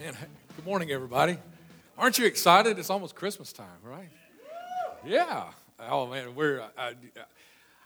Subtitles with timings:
[0.00, 1.36] Good morning, everybody.
[1.98, 2.78] Aren't you excited?
[2.78, 4.08] It's almost Christmas time, right?
[5.04, 5.44] Yeah.
[5.78, 6.62] Oh man, we're.
[6.78, 6.94] I,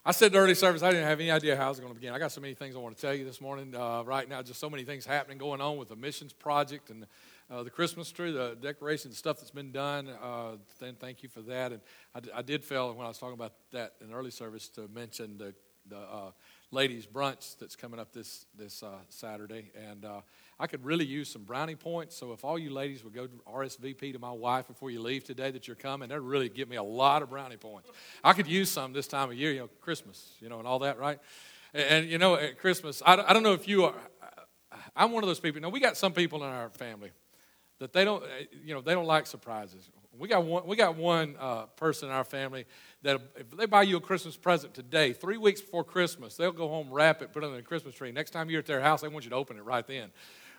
[0.07, 2.15] I said early service, I didn't have any idea how I was going to begin.
[2.15, 3.75] I got so many things I want to tell you this morning.
[3.75, 7.05] Uh, right now, just so many things happening, going on with the missions project and
[7.51, 10.09] uh, the Christmas tree, the decoration, the stuff that's been done.
[10.23, 11.73] Uh, then thank you for that.
[11.73, 11.81] And
[12.15, 15.37] I, I, did fail when I was talking about that in early service to mention
[15.37, 15.53] the
[15.89, 16.31] the uh,
[16.71, 20.21] ladies' brunch that's coming up this this uh, Saturday, and uh,
[20.59, 22.17] I could really use some brownie points.
[22.17, 25.51] So if all you ladies would go RSVP to my wife before you leave today
[25.51, 27.91] that you're coming, that'd really give me a lot of brownie points.
[28.23, 30.79] I could use some this time of year, you know, Christmas, you know, and all
[30.81, 31.19] that, right?
[31.73, 33.95] And, and you know, at Christmas, I, I don't know if you are.
[34.95, 35.61] I'm one of those people.
[35.61, 37.11] Now we got some people in our family
[37.81, 38.23] that they don't,
[38.65, 39.91] you know, they don't like surprises.
[40.17, 42.67] We got one, we got one uh, person in our family
[43.03, 46.69] that if they buy you a Christmas present today, three weeks before Christmas, they'll go
[46.69, 48.13] home, wrap it, put it on the Christmas tree.
[48.13, 50.13] Next time you're at their house, they want you to open it right then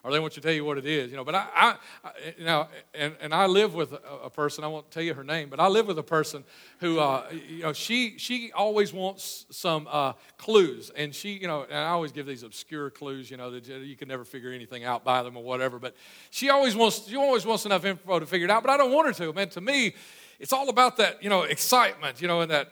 [0.05, 1.23] or they want you to tell you what it is, you know.
[1.23, 4.63] But I, I, I you know, and, and I live with a, a, person.
[4.63, 6.43] I won't tell you her name, but I live with a person
[6.79, 11.63] who, uh, you know, she she always wants some uh, clues, and she, you know,
[11.63, 14.84] and I always give these obscure clues, you know, that you can never figure anything
[14.84, 15.79] out by them or whatever.
[15.79, 15.96] But
[16.29, 18.62] she always wants she always wants enough info to figure it out.
[18.62, 19.34] But I don't want her to.
[19.34, 19.96] Man, to me,
[20.40, 22.72] it's all about that, you know, excitement, you know, and that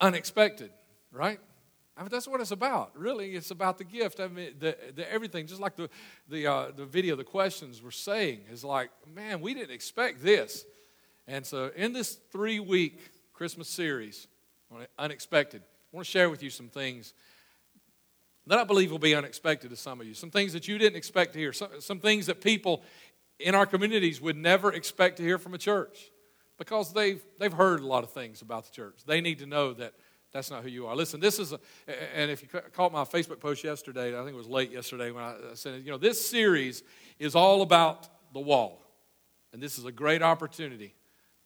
[0.00, 0.70] unexpected,
[1.10, 1.40] right?
[1.98, 2.96] I mean, that's what it's about.
[2.96, 4.20] Really, it's about the gift.
[4.20, 5.48] I mean, the, the everything.
[5.48, 5.90] Just like the
[6.28, 10.64] the uh, the video, the questions were saying is like, man, we didn't expect this.
[11.26, 13.00] And so, in this three week
[13.32, 14.28] Christmas series,
[14.96, 17.14] unexpected, I want to share with you some things
[18.46, 20.14] that I believe will be unexpected to some of you.
[20.14, 21.52] Some things that you didn't expect to hear.
[21.52, 22.82] Some, some things that people
[23.40, 26.12] in our communities would never expect to hear from a church
[26.58, 29.00] because they've they've heard a lot of things about the church.
[29.04, 29.94] They need to know that
[30.38, 30.94] that's not who you are.
[30.94, 31.58] Listen, this is, a,
[32.14, 35.24] and if you caught my Facebook post yesterday, I think it was late yesterday when
[35.24, 36.84] I said, you know, this series
[37.18, 38.80] is all about the wall.
[39.52, 40.94] And this is a great opportunity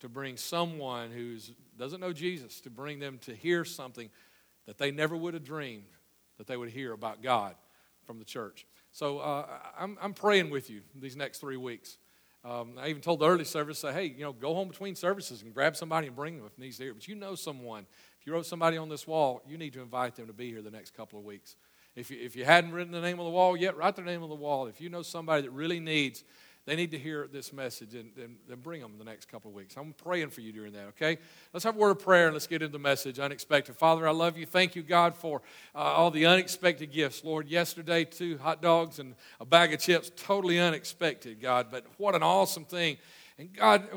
[0.00, 1.38] to bring someone who
[1.78, 4.10] doesn't know Jesus, to bring them to hear something
[4.66, 5.84] that they never would have dreamed
[6.36, 7.54] that they would hear about God
[8.04, 8.66] from the church.
[8.92, 9.46] So uh,
[9.78, 11.96] I'm, I'm praying with you these next three weeks.
[12.44, 15.40] Um, I even told the early service, say, hey, you know, go home between services
[15.40, 16.92] and grab somebody and bring them if needs to hear.
[16.92, 17.86] But you know someone
[18.22, 20.62] if you wrote somebody on this wall, you need to invite them to be here
[20.62, 21.56] the next couple of weeks.
[21.96, 24.22] If you, if you hadn't written the name on the wall yet, write their name
[24.22, 24.68] on the wall.
[24.68, 26.22] If you know somebody that really needs,
[26.64, 29.74] they need to hear this message, and then bring them the next couple of weeks.
[29.76, 31.18] I'm praying for you during that, okay?
[31.52, 33.74] Let's have a word of prayer and let's get into the message, unexpected.
[33.74, 34.46] Father, I love you.
[34.46, 35.42] Thank you, God, for
[35.74, 37.24] uh, all the unexpected gifts.
[37.24, 42.14] Lord, yesterday, two hot dogs and a bag of chips, totally unexpected, God, but what
[42.14, 42.98] an awesome thing.
[43.38, 43.88] And God,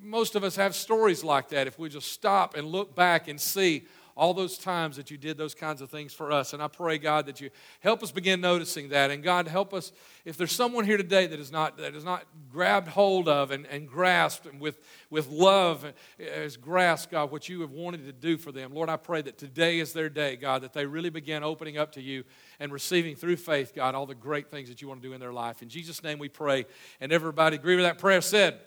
[0.00, 1.66] most of us have stories like that.
[1.66, 5.36] If we just stop and look back and see all those times that you did
[5.36, 6.54] those kinds of things for us.
[6.54, 7.50] And I pray, God, that you
[7.80, 9.10] help us begin noticing that.
[9.10, 9.92] And God, help us,
[10.24, 13.66] if there's someone here today that is not, that is not grabbed hold of and,
[13.66, 18.38] and grasped and with, with love, has grasped, God, what you have wanted to do
[18.38, 18.72] for them.
[18.72, 21.92] Lord, I pray that today is their day, God, that they really begin opening up
[21.92, 22.24] to you
[22.58, 25.20] and receiving through faith, God, all the great things that you want to do in
[25.20, 25.60] their life.
[25.60, 26.64] In Jesus' name we pray.
[27.02, 28.60] And everybody agree with that prayer said,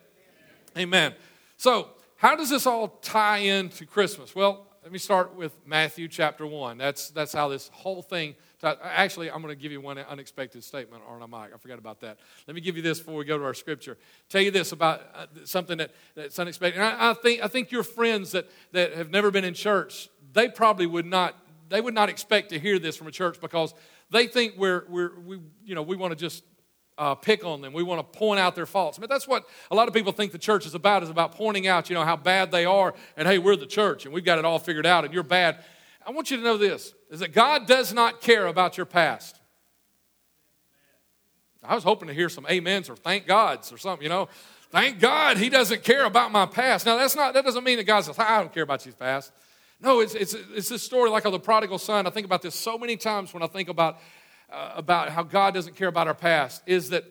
[0.77, 1.15] Amen.
[1.57, 4.35] So, how does this all tie into Christmas?
[4.35, 6.77] Well, let me start with Matthew chapter 1.
[6.77, 8.35] That's, that's how this whole thing.
[8.63, 11.45] Actually, I'm going to give you one unexpected statement, am I?
[11.45, 12.17] I forgot about that.
[12.47, 13.97] Let me give you this before we go to our scripture.
[14.29, 16.81] Tell you this about uh, something that, that's unexpected.
[16.81, 20.47] I, I, think, I think your friends that, that have never been in church, they
[20.47, 21.35] probably would not,
[21.67, 23.73] they would not expect to hear this from a church because
[24.11, 26.43] they think we're, we're we, you know, we want to just
[26.99, 27.73] uh, pick on them.
[27.73, 28.99] We want to point out their faults.
[28.99, 31.65] But that's what a lot of people think the church is about, is about pointing
[31.65, 32.93] out, you know, how bad they are.
[33.15, 35.63] And hey, we're the church and we've got it all figured out and you're bad.
[36.05, 39.39] I want you to know this, is that God does not care about your past.
[41.63, 44.29] I was hoping to hear some amens or thank gods or something, you know.
[44.71, 46.85] Thank God he doesn't care about my past.
[46.85, 49.31] Now, that's not, that doesn't mean that God says, I don't care about your past.
[49.81, 52.05] No, it's, it's, it's this story like of the prodigal son.
[52.05, 53.99] I think about this so many times when I think about
[54.51, 57.03] uh, about how God doesn't care about our past is that,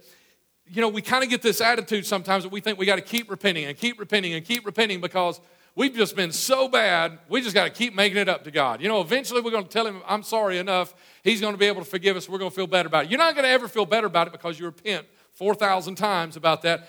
[0.67, 3.03] you know, we kind of get this attitude sometimes that we think we got to
[3.03, 5.41] keep repenting and keep repenting and keep repenting because
[5.75, 8.83] we've just been so bad, we just got to keep making it up to God.
[8.83, 10.95] You know, eventually we're going to tell Him, I'm sorry enough.
[11.23, 12.29] He's going to be able to forgive us.
[12.29, 13.11] We're going to feel better about it.
[13.11, 16.63] You're not going to ever feel better about it because you repent 4,000 times about
[16.63, 16.89] that.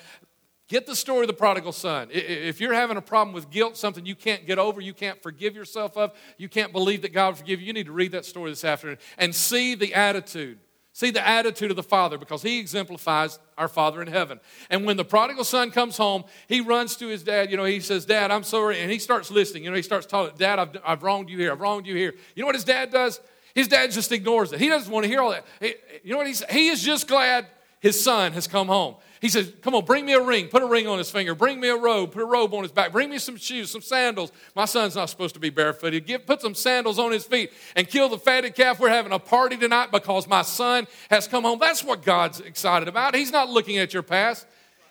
[0.70, 2.10] Get the story of the prodigal son.
[2.12, 5.56] If you're having a problem with guilt, something you can't get over, you can't forgive
[5.56, 8.24] yourself of, you can't believe that God will forgive you, you need to read that
[8.24, 10.60] story this afternoon and see the attitude.
[10.94, 14.40] See the attitude of the father because he exemplifies our father in heaven.
[14.70, 17.50] And when the prodigal son comes home, he runs to his dad.
[17.50, 18.80] You know, he says, Dad, I'm sorry.
[18.82, 19.64] And he starts listening.
[19.64, 21.52] You know, he starts talking, Dad, I've, I've wronged you here.
[21.52, 22.14] I've wronged you here.
[22.36, 23.22] You know what his dad does?
[23.56, 24.60] His dad just ignores it.
[24.60, 25.46] He doesn't want to hear all that.
[25.60, 25.74] He,
[26.04, 27.48] you know what he's He is just glad
[27.80, 28.96] his son has come home.
[29.22, 30.48] He says, Come on, bring me a ring.
[30.48, 31.36] Put a ring on his finger.
[31.36, 32.12] Bring me a robe.
[32.12, 32.92] Put a robe on his back.
[32.92, 34.32] Bring me some shoes, some sandals.
[34.56, 36.06] My son's not supposed to be barefooted.
[36.06, 38.80] Give, put some sandals on his feet and kill the fatted calf.
[38.80, 41.60] We're having a party tonight because my son has come home.
[41.60, 43.16] That's what God's excited about.
[43.16, 44.46] He's not looking at your past,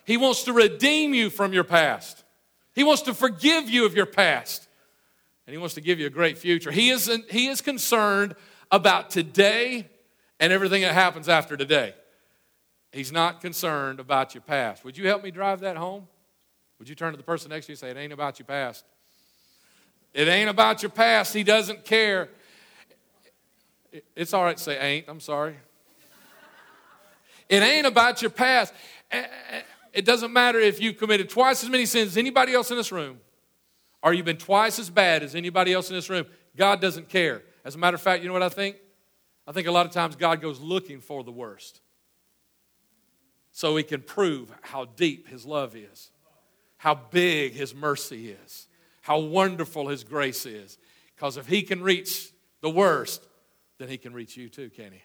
[0.05, 2.23] He wants to redeem you from your past.
[2.75, 4.67] He wants to forgive you of your past.
[5.47, 6.71] And He wants to give you a great future.
[6.71, 8.35] He is, he is concerned
[8.71, 9.89] about today
[10.39, 11.93] and everything that happens after today.
[12.91, 14.83] He's not concerned about your past.
[14.83, 16.07] Would you help me drive that home?
[16.79, 18.45] Would you turn to the person next to you and say, It ain't about your
[18.45, 18.85] past?
[20.13, 21.33] It ain't about your past.
[21.33, 22.29] He doesn't care.
[24.15, 25.05] It's all right to say ain't.
[25.07, 25.55] I'm sorry.
[27.47, 28.73] It ain't about your past.
[29.11, 29.61] Eh, eh,
[29.93, 32.91] it doesn't matter if you've committed twice as many sins as anybody else in this
[32.91, 33.19] room,
[34.03, 36.25] or you've been twice as bad as anybody else in this room.
[36.55, 37.43] God doesn't care.
[37.65, 38.77] As a matter of fact, you know what I think?
[39.47, 41.81] I think a lot of times God goes looking for the worst
[43.59, 46.11] so he can prove how deep his love is,
[46.77, 48.69] how big his mercy is,
[49.01, 50.77] how wonderful his grace is.
[51.13, 53.21] Because if he can reach the worst,
[53.77, 55.01] then he can reach you too, can he?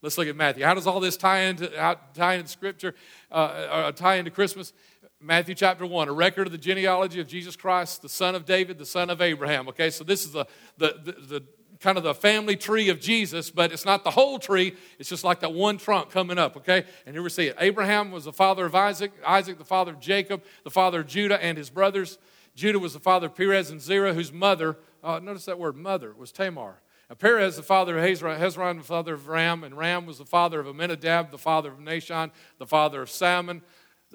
[0.00, 0.64] Let's look at Matthew.
[0.64, 1.68] How does all this tie into
[2.14, 2.94] tie into Scripture,
[3.30, 4.72] uh, uh, tie into Christmas?
[5.20, 8.78] Matthew chapter 1, a record of the genealogy of Jesus Christ, the son of David,
[8.78, 9.68] the son of Abraham.
[9.68, 10.46] Okay, so this is the,
[10.78, 11.42] the, the
[11.80, 14.74] kind of the family tree of Jesus, but it's not the whole tree.
[14.98, 16.84] It's just like that one trunk coming up, okay?
[17.04, 17.56] And here we see it.
[17.60, 21.42] Abraham was the father of Isaac, Isaac the father of Jacob, the father of Judah
[21.42, 22.18] and his brothers.
[22.54, 26.14] Judah was the father of Perez and Zerah, whose mother, uh, notice that word mother,
[26.16, 26.80] was Tamar.
[27.10, 30.24] Now, Perez, the father of Hezron, Hezron, the father of Ram, and Ram was the
[30.24, 33.62] father of Amminadab, the father of Nahshon, the father of Salmon,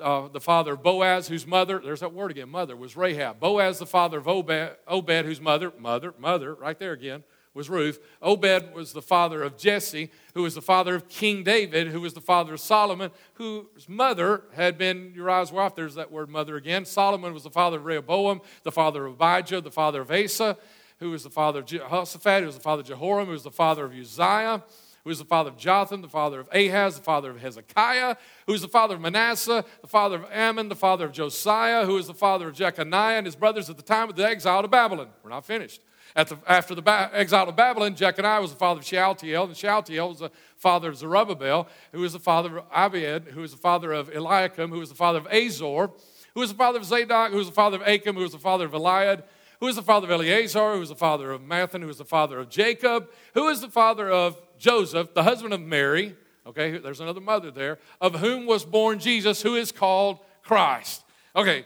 [0.02, 3.40] uh, the father of Boaz, whose mother, there's that word again, mother, was Rahab.
[3.40, 8.00] Boaz, the father of Obed, Obed whose mother, mother, mother, right there again, was Ruth.
[8.22, 12.14] Obed was the father of Jesse, who was the father of King David, who was
[12.14, 15.76] the father of Solomon, whose mother had been Uriah's wife.
[15.76, 16.86] There's that word mother again.
[16.86, 20.58] Solomon was the father of Rehoboam, the father of Abijah, the father of Asa,
[21.00, 23.52] who was the father of Jehoshaphat, who was the father of Jehoram, who was the
[23.52, 24.64] father of Uzziah,
[25.04, 28.16] who was the father of Jotham, the father of Ahaz, the father of Hezekiah,
[28.46, 31.96] who was the father of Manasseh, the father of Amon, the father of Josiah, who
[31.96, 34.68] was the father of Jeconiah and his brothers at the time of the exile to
[34.68, 35.10] Babylon.
[35.24, 35.82] We're not finished.
[36.16, 40.10] The, after the ba- exile of Babylon, Jeconiah was the father of Shealtiel, and Shealtiel
[40.10, 43.92] was the father of Zerubbabel, who was the father of Abiud, who was the father
[43.92, 45.90] of Eliakim, who was the father of Azor,
[46.34, 48.38] who was the father of Zadok, who was the father of Achim, who was the
[48.38, 49.24] father of Eliud,
[49.60, 52.06] who was the father of Eleazar, who was the father of Matthan, who was the
[52.06, 56.16] father of Jacob, who was the father of Joseph, the husband of Mary.
[56.48, 61.04] Okay, there's another mother there, of whom was born Jesus, who is called Christ.
[61.36, 61.66] Okay,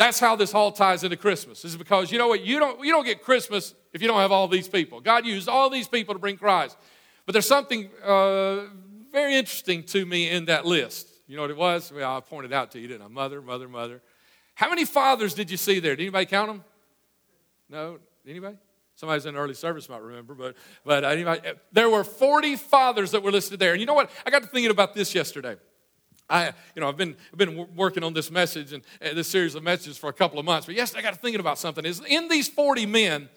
[0.00, 1.62] that's how this all ties into Christmas.
[1.62, 2.40] Is because you know what?
[2.42, 4.98] You don't, you don't get Christmas if you don't have all these people.
[4.98, 6.78] God used all these people to bring Christ.
[7.26, 8.62] But there's something uh,
[9.12, 11.06] very interesting to me in that list.
[11.26, 11.92] You know what it was?
[11.92, 13.08] Well, I pointed out to you, didn't I?
[13.08, 14.00] Mother, mother, mother.
[14.54, 15.94] How many fathers did you see there?
[15.96, 16.64] Did anybody count them?
[17.68, 17.98] No?
[18.26, 18.56] Anybody?
[18.94, 21.42] Somebody's in early service might remember, but, but anybody,
[21.72, 23.72] there were 40 fathers that were listed there.
[23.72, 24.10] And you know what?
[24.24, 25.56] I got to thinking about this yesterday.
[26.30, 29.54] I, you know, I've been, I've been working on this message and uh, this series
[29.54, 30.66] of messages for a couple of months.
[30.66, 31.84] But yes, I got to thinking about something.
[31.84, 33.28] Is in these 40 men,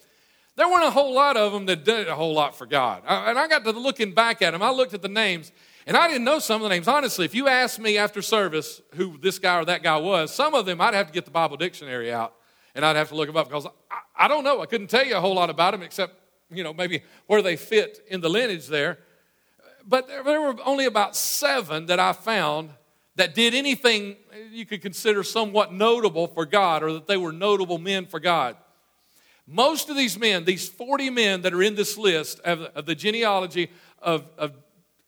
[0.56, 3.04] there weren't a whole lot of them that did a whole lot for God.
[3.08, 4.62] I, and I got to looking back at them.
[4.62, 5.52] I looked at the names,
[5.88, 6.88] and I didn't know some of the names.
[6.88, 10.54] Honestly, if you asked me after service who this guy or that guy was, some
[10.54, 12.36] of them I'd have to get the Bible dictionary out
[12.76, 14.62] and I'd have to look them up because I, I don't know.
[14.62, 16.16] I couldn't tell you a whole lot about them except,
[16.52, 19.00] you know, maybe where they fit in the lineage there.
[19.86, 22.70] But there, there were only about seven that I found
[23.16, 24.16] that did anything
[24.52, 28.58] you could consider somewhat notable for God or that they were notable men for God.
[29.46, 32.96] Most of these men, these 40 men that are in this list of, of the
[32.96, 33.70] genealogy
[34.02, 34.54] of, of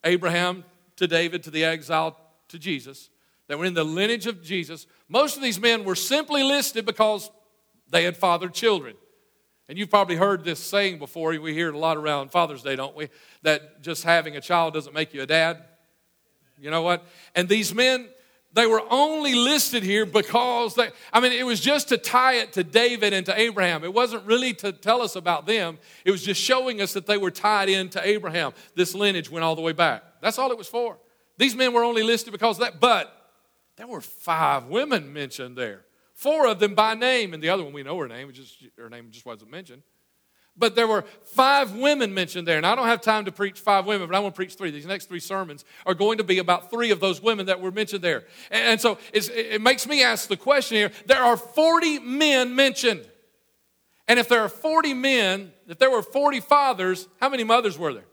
[0.03, 0.65] Abraham
[0.97, 2.17] to David to the exile
[2.49, 3.09] to Jesus,
[3.47, 7.31] that were in the lineage of Jesus, most of these men were simply listed because
[7.89, 8.95] they had fathered children.
[9.67, 11.29] And you've probably heard this saying before.
[11.39, 13.09] We hear it a lot around Father's Day, don't we?
[13.41, 15.63] That just having a child doesn't make you a dad.
[16.65, 17.05] You know what?
[17.35, 18.07] And these men,
[18.51, 22.53] they were only listed here because they, I mean, it was just to tie it
[22.53, 23.83] to David and to Abraham.
[23.83, 27.17] It wasn't really to tell us about them, it was just showing us that they
[27.17, 28.53] were tied into Abraham.
[28.73, 30.01] This lineage went all the way back.
[30.21, 30.97] That's all it was for.
[31.37, 33.15] These men were only listed because that, but
[33.75, 35.85] there were five women mentioned there.
[36.15, 38.89] Four of them by name, and the other one we know her name, just her
[38.89, 39.83] name just wasn't mentioned.
[40.57, 42.57] But there were five women mentioned there.
[42.57, 44.71] And I don't have time to preach five women, but I want to preach three.
[44.71, 47.71] These next three sermons are going to be about three of those women that were
[47.71, 48.23] mentioned there.
[48.49, 53.05] And so it makes me ask the question here there are 40 men mentioned.
[54.07, 57.93] And if there are 40 men, if there were 40 fathers, how many mothers were
[57.93, 58.05] there?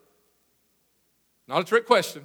[1.46, 2.25] Not a trick question.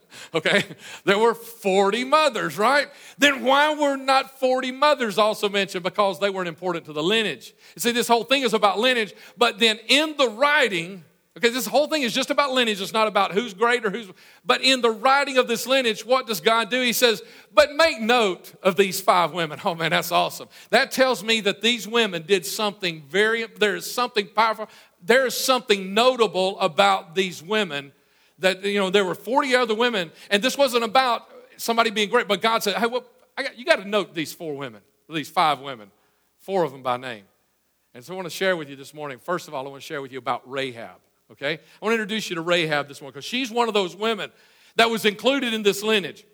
[0.34, 0.64] okay?
[1.04, 2.88] There were 40 mothers, right?
[3.18, 5.84] Then why were not 40 mothers also mentioned?
[5.84, 7.54] Because they weren't important to the lineage.
[7.74, 11.66] You see, this whole thing is about lineage, but then in the writing, Okay, this
[11.66, 12.82] whole thing is just about lineage.
[12.82, 14.10] It's not about who's great or who's.
[14.44, 16.82] But in the writing of this lineage, what does God do?
[16.82, 17.22] He says,
[17.54, 19.58] But make note of these five women.
[19.64, 20.48] Oh man, that's awesome.
[20.68, 24.68] That tells me that these women did something very, there is something powerful.
[25.02, 27.92] There is something notable about these women
[28.38, 32.28] that, you know, there were 40 other women, and this wasn't about somebody being great,
[32.28, 33.04] but God said, Hey, well,
[33.36, 35.90] got, you got to note these four women, these five women,
[36.38, 37.24] four of them by name.
[37.94, 39.18] And so I want to share with you this morning.
[39.18, 40.98] First of all, I want to share with you about Rahab
[41.32, 41.54] okay?
[41.54, 44.30] I want to introduce you to Rahab this morning because she's one of those women
[44.76, 46.24] that was included in this lineage.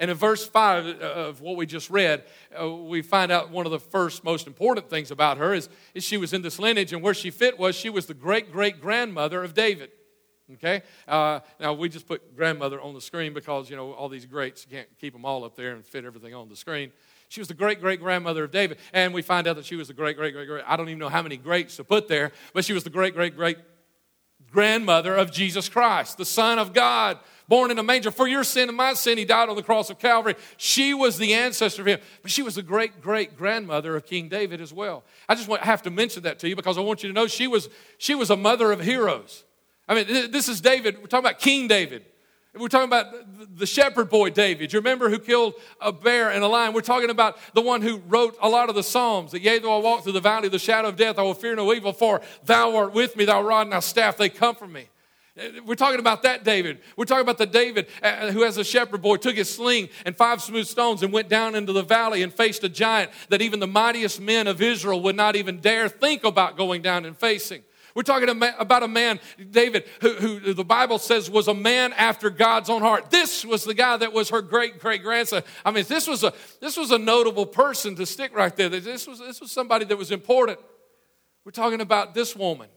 [0.00, 2.24] And in verse 5 uh, of what we just read,
[2.60, 6.04] uh, we find out one of the first most important things about her is, is
[6.04, 8.80] she was in this lineage, and where she fit was she was the great great
[8.80, 9.90] grandmother of David.
[10.54, 10.82] Okay?
[11.06, 14.66] Uh, now, we just put grandmother on the screen because, you know, all these greats,
[14.68, 16.90] you can't keep them all up there and fit everything on the screen.
[17.28, 18.78] She was the great great grandmother of David.
[18.92, 20.98] And we find out that she was the great great great great, I don't even
[20.98, 23.58] know how many greats to put there, but she was the great great great
[24.50, 28.10] grandmother of Jesus Christ, the Son of God, born in a manger.
[28.10, 30.36] For your sin and my sin, he died on the cross of Calvary.
[30.56, 34.30] She was the ancestor of him, but she was the great great grandmother of King
[34.30, 35.04] David as well.
[35.28, 37.26] I just want, have to mention that to you because I want you to know
[37.26, 39.44] she was, she was a mother of heroes.
[39.88, 40.98] I mean, this is David.
[40.98, 42.04] We're talking about King David.
[42.54, 44.72] We're talking about the shepherd boy David.
[44.72, 46.72] You remember who killed a bear and a lion?
[46.72, 49.32] We're talking about the one who wrote a lot of the Psalms.
[49.32, 51.34] That yea, though I walk through the valley of the shadow of death, I will
[51.34, 54.70] fear no evil, for thou art with me, thou rod and thy staff, they comfort
[54.70, 54.88] me.
[55.64, 56.80] We're talking about that David.
[56.96, 60.16] We're talking about the David uh, who, as a shepherd boy, took his sling and
[60.16, 63.60] five smooth stones and went down into the valley and faced a giant that even
[63.60, 67.62] the mightiest men of Israel would not even dare think about going down and facing.
[67.98, 69.18] We're talking about a man,
[69.50, 73.10] David, who, who, the Bible says was a man after God's own heart.
[73.10, 75.42] This was the guy that was her great great grandson.
[75.64, 78.68] I mean, this was a this was a notable person to stick right there.
[78.68, 80.60] This was this was somebody that was important.
[81.44, 82.68] We're talking about this woman,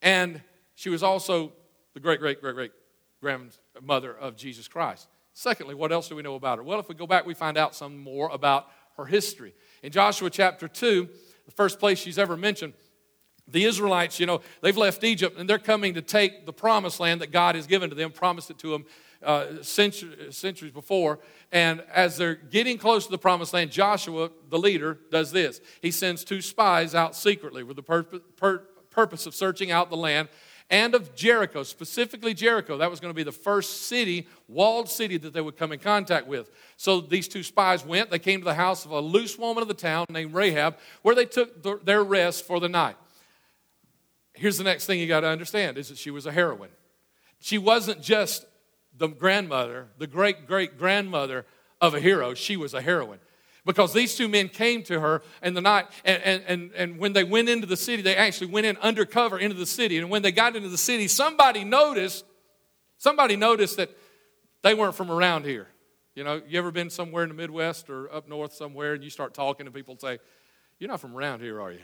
[0.00, 0.40] and
[0.76, 1.52] she was also
[1.92, 2.72] the great great great great
[3.20, 5.08] grandmother of Jesus Christ.
[5.34, 6.64] Secondly, what else do we know about her?
[6.64, 8.66] Well, if we go back, we find out some more about
[8.96, 9.52] her history.
[9.82, 11.06] In Joshua chapter 2,
[11.44, 12.72] the first place she's ever mentioned,
[13.52, 17.20] the Israelites, you know, they've left Egypt and they're coming to take the promised land
[17.20, 18.84] that God has given to them, promised it to them
[19.22, 21.18] uh, centuries, before.
[21.52, 25.60] And as they're getting close to the promised land, Joshua, the leader, does this.
[25.82, 30.28] He sends two spies out secretly with the pur- purpose of searching out the land
[30.70, 32.78] and of Jericho, specifically Jericho.
[32.78, 35.80] That was going to be the first city, walled city, that they would come in
[35.80, 36.48] contact with.
[36.76, 38.10] So these two spies went.
[38.10, 41.16] They came to the house of a loose woman of the town named Rahab, where
[41.16, 42.96] they took their rest for the night
[44.34, 46.70] here's the next thing you got to understand is that she was a heroine.
[47.40, 48.44] She wasn't just
[48.96, 51.46] the grandmother, the great great grandmother
[51.80, 53.20] of a hero, she was a heroine.
[53.64, 57.12] Because these two men came to her in the night, and, and, and, and when
[57.12, 59.98] they went into the city, they actually went in undercover into the city.
[59.98, 62.24] And when they got into the city, somebody noticed,
[62.96, 63.90] somebody noticed that
[64.62, 65.68] they weren't from around here.
[66.14, 69.10] You know, you ever been somewhere in the Midwest or up north somewhere and you
[69.10, 70.18] start talking to people and say,
[70.78, 71.80] You're not from around here, are you?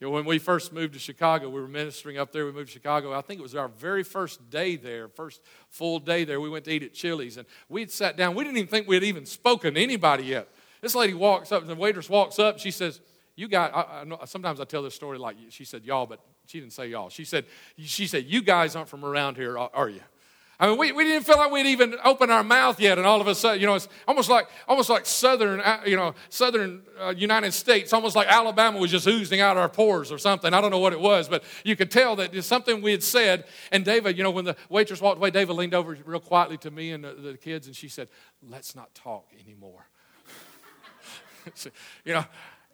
[0.00, 2.44] You know, when we first moved to Chicago, we were ministering up there.
[2.44, 3.14] We moved to Chicago.
[3.14, 6.38] I think it was our very first day there, first full day there.
[6.38, 8.34] We went to eat at Chili's, and we'd sat down.
[8.34, 10.48] We didn't even think we had even spoken to anybody yet.
[10.82, 12.58] This lady walks up, the waitress walks up.
[12.58, 13.00] She says,
[13.36, 16.60] "You got." I, I sometimes I tell this story like she said y'all, but she
[16.60, 17.08] didn't say y'all.
[17.08, 17.46] She said,
[17.78, 20.02] "She said you guys aren't from around here, are you?"
[20.58, 23.20] I mean, we, we didn't feel like we'd even opened our mouth yet, and all
[23.20, 26.82] of a sudden, you know, it's almost like almost like southern, uh, you know, southern
[26.98, 30.54] uh, United States, almost like Alabama was just oozing out our pores or something.
[30.54, 33.02] I don't know what it was, but you could tell that it's something we had
[33.02, 33.44] said.
[33.70, 36.70] And David, you know, when the waitress walked away, David leaned over real quietly to
[36.70, 38.08] me and the, the kids, and she said,
[38.42, 39.86] "Let's not talk anymore."
[42.04, 42.24] you know,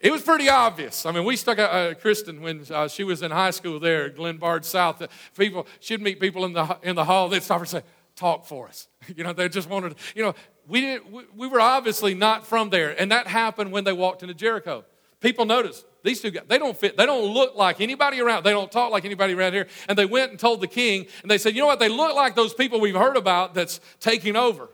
[0.02, 1.06] it was pretty obvious.
[1.06, 4.64] I mean, we stuck uh, Kristen when uh, she was in high school there Glenbard
[4.64, 5.00] South.
[5.00, 5.06] Uh,
[5.38, 7.28] people, she'd meet people in the in the hall.
[7.28, 7.82] They'd stop and say,
[8.16, 9.94] "Talk for us." You know, they just wanted.
[10.16, 10.34] You know,
[10.66, 11.12] we didn't.
[11.12, 14.84] We, we were obviously not from there, and that happened when they walked into Jericho.
[15.20, 16.44] People noticed these two guys.
[16.48, 16.96] They don't fit.
[16.96, 18.42] They don't look like anybody around.
[18.42, 19.68] They don't talk like anybody around here.
[19.88, 21.78] And they went and told the king, and they said, "You know what?
[21.78, 24.68] They look like those people we've heard about that's taking over."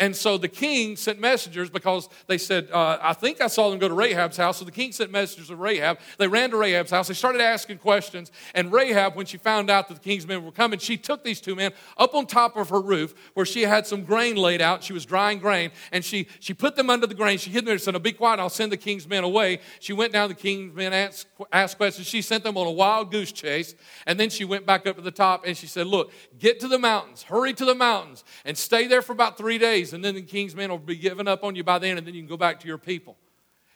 [0.00, 3.78] And so the king sent messengers because they said, uh, I think I saw them
[3.78, 4.58] go to Rahab's house.
[4.58, 6.00] So the king sent messengers to Rahab.
[6.18, 7.06] They ran to Rahab's house.
[7.06, 8.32] They started asking questions.
[8.56, 11.40] And Rahab, when she found out that the king's men were coming, she took these
[11.40, 14.82] two men up on top of her roof where she had some grain laid out.
[14.82, 15.70] She was drying grain.
[15.92, 17.38] And she, she put them under the grain.
[17.38, 19.60] She hid them there and said, Be quiet, I'll send the king's men away.
[19.78, 22.08] She went down, the king's men asked, asked questions.
[22.08, 23.76] She sent them on a wild goose chase.
[24.08, 26.68] And then she went back up to the top and she said, Look, get to
[26.68, 29.83] the mountains, hurry to the mountains, and stay there for about three days.
[29.92, 32.14] And then the king's men will be given up on you by then, and then
[32.14, 33.16] you can go back to your people.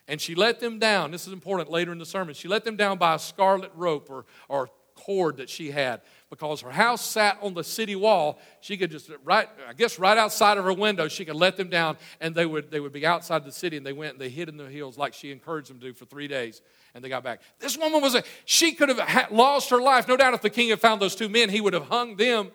[0.07, 1.11] And she let them down.
[1.11, 2.35] This is important later in the sermon.
[2.35, 6.61] She let them down by a scarlet rope or, or cord that she had because
[6.61, 8.39] her house sat on the city wall.
[8.61, 11.69] She could just, right, I guess, right outside of her window, she could let them
[11.69, 14.29] down and they would, they would be outside the city and they went and they
[14.29, 16.61] hid in the hills like she encouraged them to do for three days
[16.95, 17.41] and they got back.
[17.61, 20.09] This woman was a, she could have lost her life.
[20.09, 22.51] No doubt if the king had found those two men, he would have hung them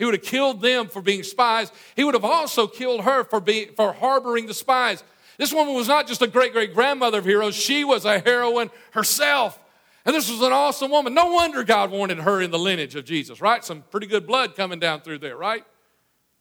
[0.00, 1.70] he would have killed them for being spies.
[1.94, 3.44] He would have also killed her for,
[3.76, 5.04] for harboring the spies.
[5.36, 8.70] This woman was not just a great great grandmother of heroes, she was a heroine
[8.92, 9.58] herself.
[10.06, 11.12] And this was an awesome woman.
[11.12, 13.62] No wonder God wanted her in the lineage of Jesus, right?
[13.62, 15.66] Some pretty good blood coming down through there, right?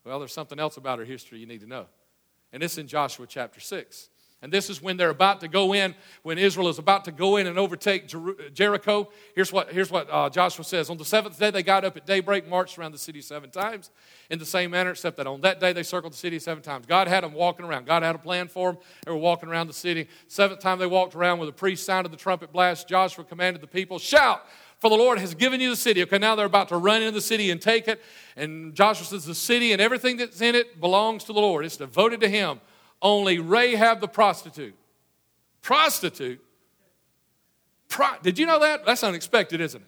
[0.05, 1.87] Well, there's something else about her history you need to know.
[2.53, 4.09] And it's in Joshua chapter 6.
[4.41, 5.93] And this is when they're about to go in,
[6.23, 9.09] when Israel is about to go in and overtake Jer- Jericho.
[9.35, 12.05] Here's what, here's what uh, Joshua says On the seventh day, they got up at
[12.05, 13.91] daybreak, marched around the city seven times
[14.29, 16.85] in the same manner, except that on that day they circled the city seven times.
[16.85, 17.85] God had them walking around.
[17.85, 18.81] God had a plan for them.
[19.05, 20.07] They were walking around the city.
[20.29, 22.87] Seventh time they walked around with a priest sounded the trumpet blast.
[22.87, 24.41] Joshua commanded the people, Shout!
[24.79, 26.01] For the Lord has given you the city.
[26.03, 28.01] Okay, now they're about to run into the city and take it.
[28.37, 31.65] And Joshua says, The city and everything that's in it belongs to the Lord.
[31.65, 32.61] It's devoted to Him.
[33.01, 34.75] Only Rahab the prostitute.
[35.61, 36.41] Prostitute?
[37.87, 38.85] Pro- Did you know that?
[38.85, 39.87] That's unexpected, isn't it?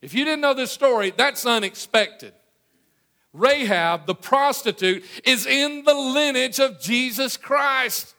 [0.00, 2.32] If you didn't know this story, that's unexpected.
[3.32, 8.14] Rahab, the prostitute, is in the lineage of Jesus Christ.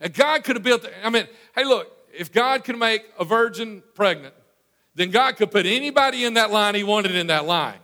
[0.00, 3.82] And God could have built, I mean, hey, look, if God could make a virgin
[3.94, 4.34] pregnant,
[4.94, 7.78] then God could put anybody in that line he wanted in that line.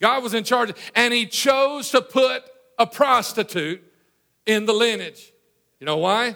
[0.00, 2.42] God was in charge, and he chose to put
[2.78, 3.82] a prostitute
[4.48, 5.32] in the lineage.
[5.78, 6.34] You know why?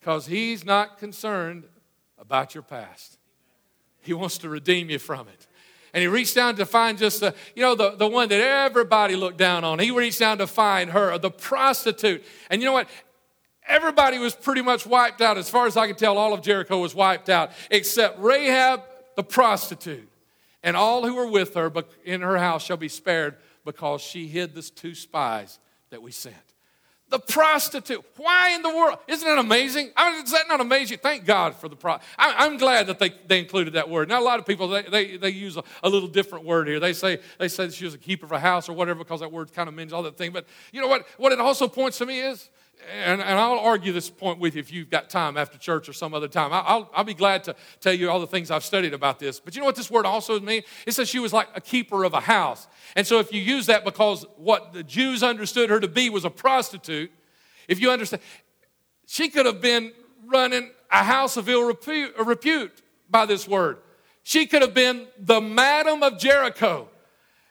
[0.00, 1.64] Because he's not concerned
[2.18, 3.18] about your past.
[4.00, 5.46] He wants to redeem you from it.
[5.94, 9.14] And he reached down to find just the, you know, the, the one that everybody
[9.14, 9.78] looked down on.
[9.78, 12.24] He reached down to find her, the prostitute.
[12.50, 12.88] And you know what?
[13.68, 15.36] Everybody was pretty much wiped out.
[15.36, 18.80] As far as I can tell, all of Jericho was wiped out, except Rahab,
[19.16, 20.08] the prostitute.
[20.62, 21.70] And all who were with her
[22.04, 23.36] in her house shall be spared
[23.66, 25.58] because she hid the two spies
[25.90, 26.51] that we sent
[27.12, 28.02] the prostitute.
[28.16, 28.98] Why in the world?
[29.06, 29.92] Isn't that amazing?
[29.96, 30.98] I mean, is that not amazing?
[30.98, 32.16] Thank God for the prostitute.
[32.18, 34.08] I'm glad that they, they included that word.
[34.08, 36.80] Now, a lot of people, they, they, they use a, a, little different word here.
[36.80, 39.30] They say, they say she was a keeper of a house or whatever because that
[39.30, 40.32] word kind of means all that thing.
[40.32, 41.06] But you know what?
[41.18, 42.48] What it also points to me is
[43.04, 45.92] and, and, I'll argue this point with you if you've got time after church or
[45.92, 46.50] some other time.
[46.52, 49.40] I'll, I'll be glad to tell you all the things I've studied about this.
[49.40, 50.64] But you know what this word also means?
[50.86, 52.66] It says she was like a keeper of a house.
[52.96, 56.24] And so if you use that because what the Jews understood her to be was
[56.24, 57.10] a prostitute,
[57.68, 58.22] if you understand,
[59.06, 59.92] she could have been
[60.26, 63.78] running a house of ill repute, uh, repute by this word.
[64.22, 66.88] She could have been the madam of Jericho.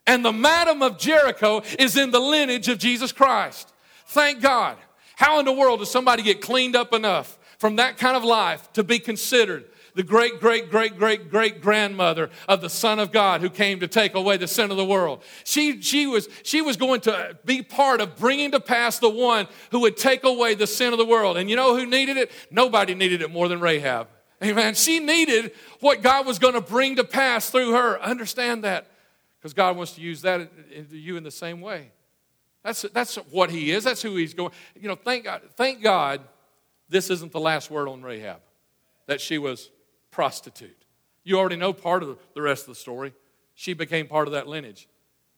[0.08, 3.72] And the madam of Jericho is in the lineage of Jesus Christ.
[4.08, 4.78] Thank God.
[5.22, 8.74] How in the world does somebody get cleaned up enough from that kind of life
[8.74, 13.42] to be considered the great, great, great, great, great grandmother of the Son of God
[13.42, 15.22] who came to take away the sin of the world.
[15.44, 19.48] She, she, was, she was going to be part of bringing to pass the one
[19.70, 21.38] who would take away the sin of the world.
[21.38, 22.32] And you know who needed it?
[22.50, 24.08] Nobody needed it more than Rahab.
[24.44, 24.74] Amen.
[24.74, 28.02] She needed what God was going to bring to pass through her.
[28.02, 28.88] Understand that
[29.38, 30.50] because God wants to use that
[30.90, 31.92] you in the same way.
[32.64, 33.84] That's, that's what he is.
[33.84, 34.52] That's who he's going.
[34.80, 36.22] You know, thank God, thank God
[36.90, 38.42] this isn't the last word on Rahab,
[39.08, 39.70] that she was
[40.12, 40.86] prostitute.
[41.24, 43.14] You already know part of the rest of the story.
[43.56, 44.88] She became part of that lineage.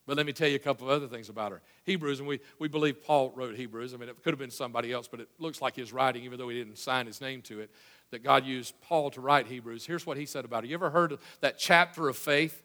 [0.05, 1.61] But let me tell you a couple of other things about her.
[1.85, 3.93] Hebrews, and we, we believe Paul wrote Hebrews.
[3.93, 6.37] I mean, it could have been somebody else, but it looks like his writing, even
[6.37, 7.71] though he didn't sign his name to it,
[8.11, 9.85] that God used Paul to write Hebrews.
[9.85, 10.67] Here's what he said about it.
[10.67, 12.61] You ever heard of that chapter of faith?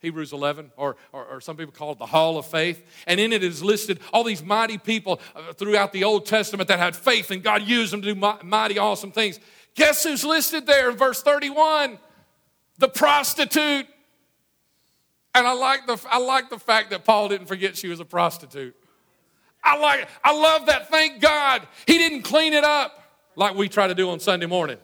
[0.00, 2.84] Hebrews 11, or, or, or, some people call it the Hall of Faith.
[3.08, 6.78] And in it is listed all these mighty people uh, throughout the Old Testament that
[6.78, 9.40] had faith and God used them to do mighty, awesome things.
[9.74, 11.98] Guess who's listed there in verse 31?
[12.78, 13.86] The prostitute.
[15.34, 18.04] And I like the, I like the fact that Paul didn't forget she was a
[18.04, 18.76] prostitute.
[19.62, 20.88] I like I love that.
[20.88, 21.66] Thank God.
[21.86, 23.02] He didn't clean it up
[23.34, 24.78] like we try to do on Sunday morning.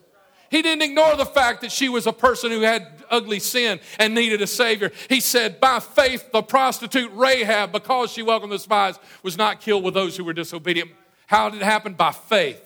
[0.55, 4.14] He didn't ignore the fact that she was a person who had ugly sin and
[4.14, 4.93] needed a Savior.
[5.09, 9.83] He said, By faith, the prostitute Rahab, because she welcomed the spies, was not killed
[9.83, 10.93] with those who were disobedient.
[11.27, 11.95] How did it happen?
[11.95, 12.62] By faith.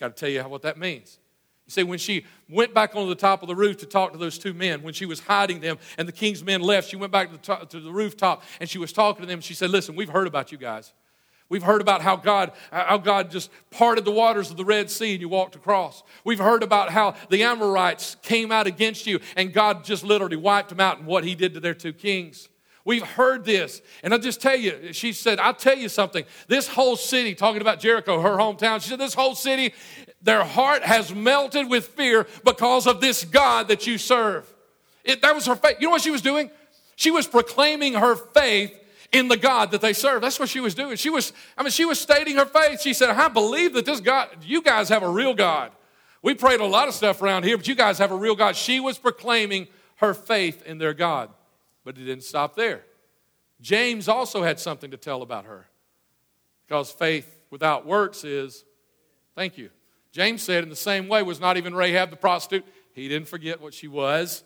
[0.00, 1.18] Got to tell you what that means.
[1.66, 4.18] You see, when she went back onto the top of the roof to talk to
[4.18, 7.12] those two men, when she was hiding them and the king's men left, she went
[7.12, 9.42] back to the, top, to the rooftop and she was talking to them.
[9.42, 10.94] She said, Listen, we've heard about you guys.
[11.48, 15.12] We've heard about how God, how God just parted the waters of the Red Sea
[15.12, 16.02] and you walked across.
[16.24, 20.70] We've heard about how the Amorites came out against you and God just literally wiped
[20.70, 22.48] them out and what he did to their two kings.
[22.84, 23.82] We've heard this.
[24.02, 26.24] And I'll just tell you, she said, I'll tell you something.
[26.46, 29.74] This whole city, talking about Jericho, her hometown, she said, this whole city,
[30.22, 34.52] their heart has melted with fear because of this God that you serve.
[35.04, 35.76] It, that was her faith.
[35.80, 36.50] You know what she was doing?
[36.94, 38.72] She was proclaiming her faith
[39.12, 40.22] in the God that they serve.
[40.22, 40.96] That's what she was doing.
[40.96, 42.80] She was, I mean, she was stating her faith.
[42.80, 45.72] She said, I believe that this God, you guys have a real God.
[46.22, 48.56] We prayed a lot of stuff around here, but you guys have a real God.
[48.56, 51.30] She was proclaiming her faith in their God.
[51.84, 52.84] But it didn't stop there.
[53.60, 55.66] James also had something to tell about her.
[56.66, 58.64] Because faith without works is,
[59.34, 59.70] thank you.
[60.10, 62.64] James said in the same way, was not even Rahab the prostitute.
[62.92, 64.42] He didn't forget what she was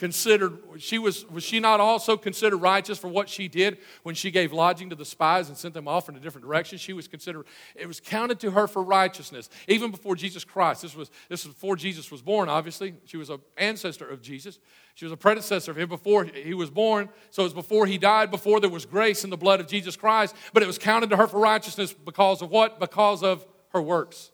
[0.00, 4.30] considered she was was she not also considered righteous for what she did when she
[4.30, 6.78] gave lodging to the spies and sent them off in a different direction?
[6.78, 7.44] She was considered
[7.76, 10.80] it was counted to her for righteousness even before jesus christ.
[10.80, 12.94] This was this was before jesus was born obviously.
[13.04, 14.58] She was an ancestor of jesus.
[14.94, 17.10] She was a predecessor of him before he was born.
[17.28, 19.96] So it was before he died before there was grace in the blood of jesus
[19.96, 20.34] christ.
[20.54, 22.80] But it was counted to her for righteousness because of what?
[22.80, 24.30] Because of her works.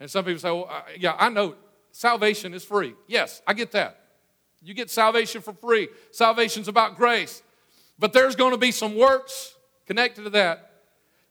[0.00, 1.54] And some people say well yeah i know.
[1.92, 2.94] Salvation is free.
[3.06, 4.01] Yes i get that
[4.62, 5.88] you get salvation for free.
[6.10, 7.42] Salvation's about grace.
[7.98, 9.54] But there's going to be some works
[9.86, 10.70] connected to that.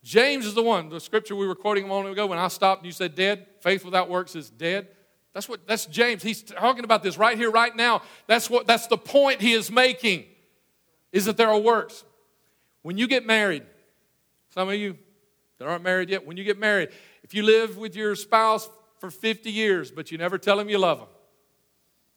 [0.03, 2.81] James is the one, the scripture we were quoting a moment ago when I stopped
[2.81, 3.45] and you said dead.
[3.59, 4.87] Faith without works is dead.
[5.33, 6.23] That's what that's James.
[6.23, 8.01] He's talking about this right here, right now.
[8.27, 10.25] That's what that's the point he is making.
[11.11, 12.03] Is that there are works.
[12.81, 13.63] When you get married,
[14.49, 14.97] some of you
[15.57, 16.89] that aren't married yet, when you get married,
[17.23, 20.79] if you live with your spouse for 50 years, but you never tell them you
[20.79, 21.07] love them,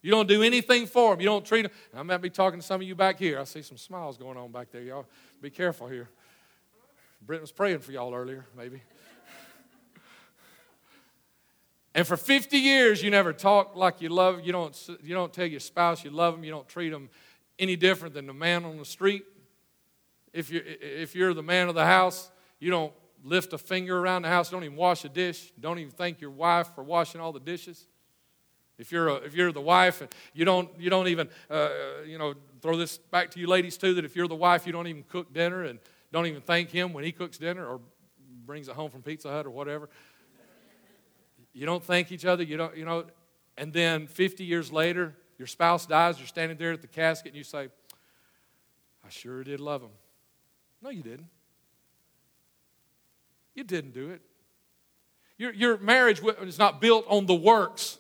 [0.05, 1.21] you don't do anything for them.
[1.23, 1.71] You don't treat them.
[1.95, 3.41] I might be talking to some of you back here.
[3.41, 5.07] I see some smiles going on back there, y'all.
[5.41, 6.11] Be careful here.
[7.23, 8.83] Brent was praying for y'all earlier, maybe.
[11.95, 14.45] and for 50 years, you never talk like you love.
[14.45, 14.91] You don't.
[15.03, 16.45] You don't tell your spouse you love them.
[16.45, 17.09] You don't treat them
[17.59, 19.25] any different than the man on the street.
[20.35, 24.21] If you're if you're the man of the house, you don't lift a finger around
[24.21, 24.51] the house.
[24.51, 25.51] Don't even wash a dish.
[25.59, 27.87] Don't even thank your wife for washing all the dishes.
[28.79, 31.69] If you're, a, if you're the wife, you don't, you don't even, uh,
[32.07, 34.73] you know, throw this back to you ladies too, that if you're the wife, you
[34.73, 35.79] don't even cook dinner and
[36.13, 37.81] don't even thank him when he cooks dinner or
[38.45, 39.89] brings it home from Pizza Hut or whatever.
[41.53, 43.05] You don't thank each other, you don't, you know,
[43.57, 47.37] and then 50 years later, your spouse dies, you're standing there at the casket and
[47.37, 47.69] you say,
[49.05, 49.91] I sure did love him.
[50.83, 51.29] No, you didn't.
[53.55, 54.21] You didn't do it.
[55.39, 57.99] Your, your marriage is not built on the works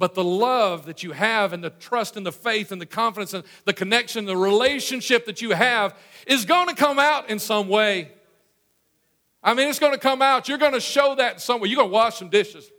[0.00, 3.34] but the love that you have and the trust and the faith and the confidence
[3.34, 5.94] and the connection, the relationship that you have
[6.26, 8.10] is going to come out in some way.
[9.42, 10.48] I mean, it's going to come out.
[10.48, 11.68] You're going to show that somewhere.
[11.68, 12.70] You're going to wash some dishes.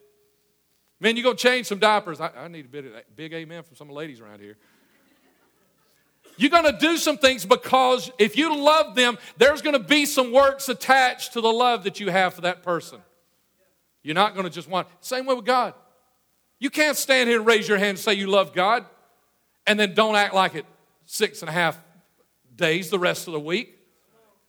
[0.99, 2.19] Man, you're going to change some diapers.
[2.19, 4.39] I, I need a bit of that big amen from some of the ladies around
[4.39, 4.57] here.
[6.38, 10.07] You're going to do some things because if you love them, there's going to be
[10.07, 12.99] some works attached to the love that you have for that person.
[14.01, 15.75] You're not going to just want, same way with God.
[16.62, 18.86] You can't stand here and raise your hand and say you love God
[19.65, 20.65] and then don't act like it
[21.08, 21.76] six and a half
[22.56, 23.80] days the rest of the week.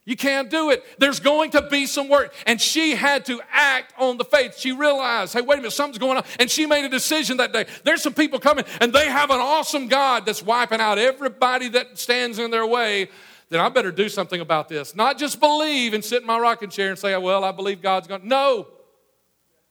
[0.05, 0.85] You can't do it.
[0.99, 2.35] There's going to be some work.
[2.47, 4.59] And she had to act on the faith.
[4.59, 6.25] She realized, hey, wait a minute, something's going on.
[6.39, 7.65] And she made a decision that day.
[7.83, 11.99] There's some people coming, and they have an awesome God that's wiping out everybody that
[11.99, 13.09] stands in their way.
[13.49, 14.95] Then I better do something about this.
[14.95, 18.07] Not just believe and sit in my rocking chair and say, well, I believe God's
[18.07, 18.29] going.
[18.29, 18.67] No.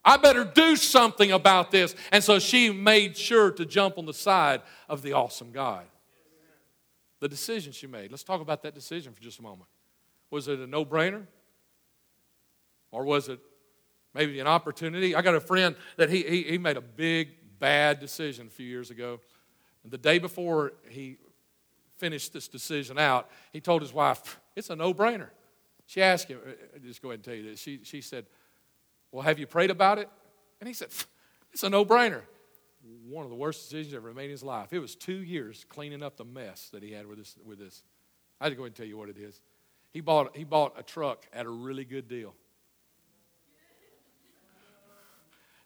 [0.03, 1.95] I better do something about this.
[2.11, 5.85] And so she made sure to jump on the side of the awesome God.
[7.19, 8.09] The decision she made.
[8.09, 9.69] Let's talk about that decision for just a moment.
[10.31, 11.27] Was it a no brainer?
[12.91, 13.39] Or was it
[14.13, 15.15] maybe an opportunity?
[15.15, 18.65] I got a friend that he, he, he made a big, bad decision a few
[18.65, 19.19] years ago.
[19.83, 21.17] And the day before he
[21.97, 25.29] finished this decision out, he told his wife, It's a no brainer.
[25.85, 27.59] She asked him, uh, just go ahead and tell you this.
[27.59, 28.25] She, she said,
[29.11, 30.09] well, have you prayed about it?
[30.59, 30.89] And he said,
[31.51, 32.21] It's a no brainer.
[33.07, 34.73] One of the worst decisions ever made in his life.
[34.73, 37.35] It was two years cleaning up the mess that he had with this.
[37.45, 37.83] With this.
[38.39, 39.39] I had to go ahead and tell you what it is.
[39.91, 42.33] He bought, he bought a truck at a really good deal.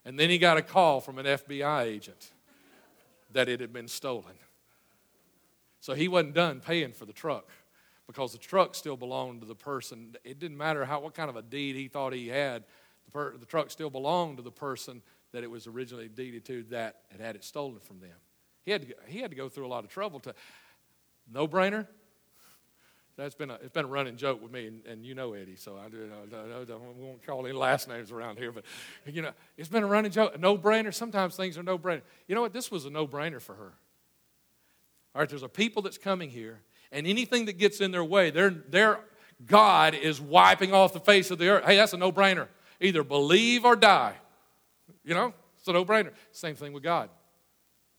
[0.03, 2.31] And then he got a call from an FBI agent
[3.31, 4.35] that it had been stolen.
[5.79, 7.49] So he wasn't done paying for the truck
[8.07, 10.15] because the truck still belonged to the person.
[10.23, 12.63] It didn't matter how, what kind of a deed he thought he had,
[13.05, 16.63] the, per, the truck still belonged to the person that it was originally deeded to
[16.69, 18.15] that had had it stolen from them.
[18.63, 20.33] He had to, he had to go through a lot of trouble to,
[21.31, 21.87] no brainer.
[23.17, 25.55] That's been a, it's been a running joke with me, and, and you know Eddie,
[25.55, 28.65] so I, do, I, I, I won't call any last names around here, but
[29.05, 30.93] you know, it's been a running joke, a no brainer.
[30.93, 32.01] Sometimes things are no brainer.
[32.27, 32.51] You know what?
[32.51, 33.73] This was a no brainer for her.
[35.13, 36.59] All right, there's a people that's coming here,
[36.91, 38.99] and anything that gets in their way, their, their
[39.45, 41.63] God is wiping off the face of the earth.
[41.63, 42.49] Hey, that's a no brainer.
[42.81, 44.15] Either believe or die.
[45.03, 46.11] You know, it's a no brainer.
[46.31, 47.09] Same thing with God.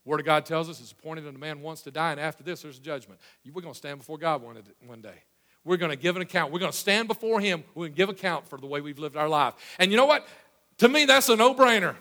[0.04, 2.62] Word of God tells us it's appointed unto man wants to die, and after this,
[2.62, 3.20] there's a judgment.
[3.44, 5.22] We're going to stand before God one, one day.
[5.64, 6.52] We're going to give an account.
[6.52, 7.64] We're going to stand before Him.
[7.74, 9.54] We're going to give account for the way we've lived our life.
[9.80, 10.26] And you know what?
[10.78, 11.96] To me, that's a no brainer.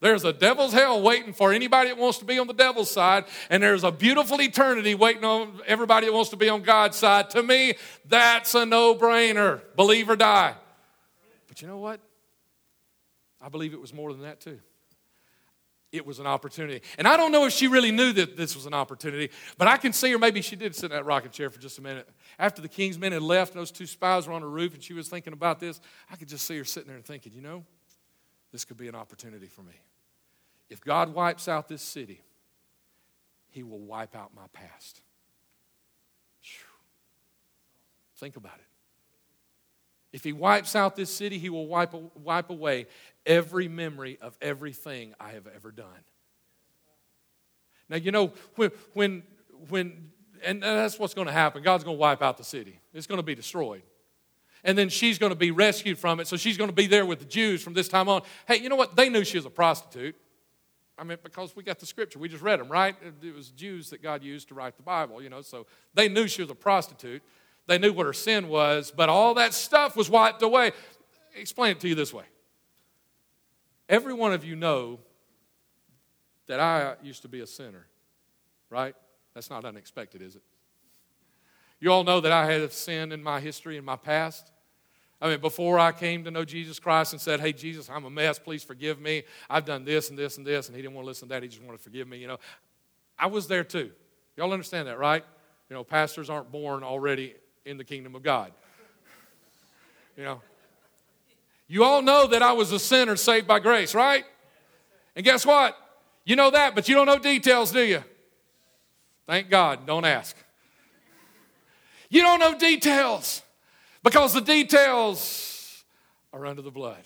[0.00, 3.24] There's a devil's hell waiting for anybody that wants to be on the devil's side,
[3.50, 7.30] and there's a beautiful eternity waiting on everybody that wants to be on God's side.
[7.30, 7.74] To me,
[8.06, 9.62] that's a no brainer.
[9.74, 10.54] Believe or die.
[11.56, 12.00] But you know what?
[13.40, 14.58] I believe it was more than that, too
[15.92, 16.82] it was an opportunity.
[16.98, 19.78] And I don't know if she really knew that this was an opportunity, but I
[19.78, 20.18] can see her.
[20.18, 22.06] Maybe she did sit in that rocking chair for just a minute.
[22.38, 24.82] After the king's men had left, and those two spies were on the roof, and
[24.82, 25.80] she was thinking about this.
[26.10, 27.64] I could just see her sitting there and thinking, you know,
[28.52, 29.80] this could be an opportunity for me.
[30.68, 32.20] If God wipes out this city,
[33.48, 35.00] He will wipe out my past.
[38.16, 38.65] Think about it.
[40.12, 42.86] If he wipes out this city, he will wipe, wipe away
[43.24, 45.86] every memory of everything I have ever done.
[47.88, 49.22] Now, you know, when, when,
[49.68, 50.10] when
[50.44, 51.62] and that's what's going to happen.
[51.62, 53.82] God's going to wipe out the city, it's going to be destroyed.
[54.64, 56.26] And then she's going to be rescued from it.
[56.26, 58.22] So she's going to be there with the Jews from this time on.
[58.48, 58.96] Hey, you know what?
[58.96, 60.16] They knew she was a prostitute.
[60.98, 62.96] I mean, because we got the scripture, we just read them, right?
[63.22, 66.26] It was Jews that God used to write the Bible, you know, so they knew
[66.26, 67.22] she was a prostitute.
[67.66, 70.72] They knew what her sin was, but all that stuff was wiped away.
[71.34, 72.24] Explain it to you this way.
[73.88, 75.00] Every one of you know
[76.46, 77.86] that I used to be a sinner,
[78.70, 78.94] right?
[79.34, 80.42] That's not unexpected, is it?
[81.80, 84.50] You all know that I had a sin in my history, in my past.
[85.20, 88.10] I mean, before I came to know Jesus Christ and said, Hey, Jesus, I'm a
[88.10, 88.38] mess.
[88.38, 89.24] Please forgive me.
[89.48, 90.68] I've done this and this and this.
[90.68, 91.42] And he didn't want to listen to that.
[91.42, 92.18] He just wanted to forgive me.
[92.18, 92.38] You know,
[93.18, 93.90] I was there too.
[94.36, 95.24] Y'all understand that, right?
[95.68, 97.34] You know, pastors aren't born already
[97.66, 98.52] in the kingdom of God.
[100.16, 100.40] You know,
[101.68, 104.24] you all know that I was a sinner saved by grace, right?
[105.14, 105.76] And guess what?
[106.24, 108.02] You know that, but you don't know details, do you?
[109.26, 110.36] Thank God, don't ask.
[112.08, 113.42] You don't know details
[114.02, 115.84] because the details
[116.32, 117.02] are under the blood.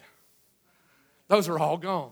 [1.29, 2.11] Those are all gone.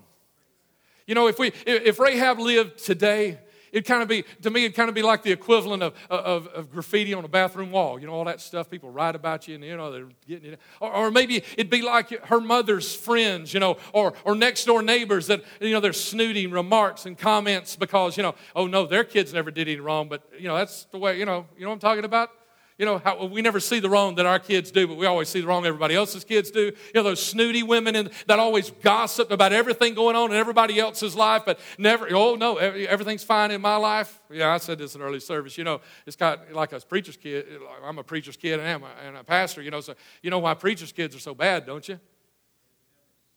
[1.06, 3.38] You know, if we if Rahab lived today,
[3.72, 6.46] It'd kind of be, to me, it'd kind of be like the equivalent of, of,
[6.48, 7.98] of, graffiti on a bathroom wall.
[8.00, 10.60] You know, all that stuff people write about you and, you know, they're getting it.
[10.80, 14.82] Or, or maybe it'd be like her mother's friends, you know, or, or next door
[14.82, 19.04] neighbors that, you know, they're snooting remarks and comments because, you know, oh no, their
[19.04, 20.08] kids never did anything wrong.
[20.08, 22.30] But, you know, that's the way, you know, you know what I'm talking about?
[22.78, 25.28] You know, how, we never see the wrong that our kids do, but we always
[25.28, 26.66] see the wrong everybody else's kids do.
[26.66, 30.78] You know, those snooty women in, that always gossip about everything going on in everybody
[30.78, 34.20] else's life, but never, oh no, everything's fine in my life.
[34.30, 35.58] Yeah, I said this in early service.
[35.58, 37.46] You know, it's of like a preacher's kid.
[37.84, 40.38] I'm a preacher's kid and I'm a, and a pastor, you know, so you know
[40.38, 41.98] why preacher's kids are so bad, don't you?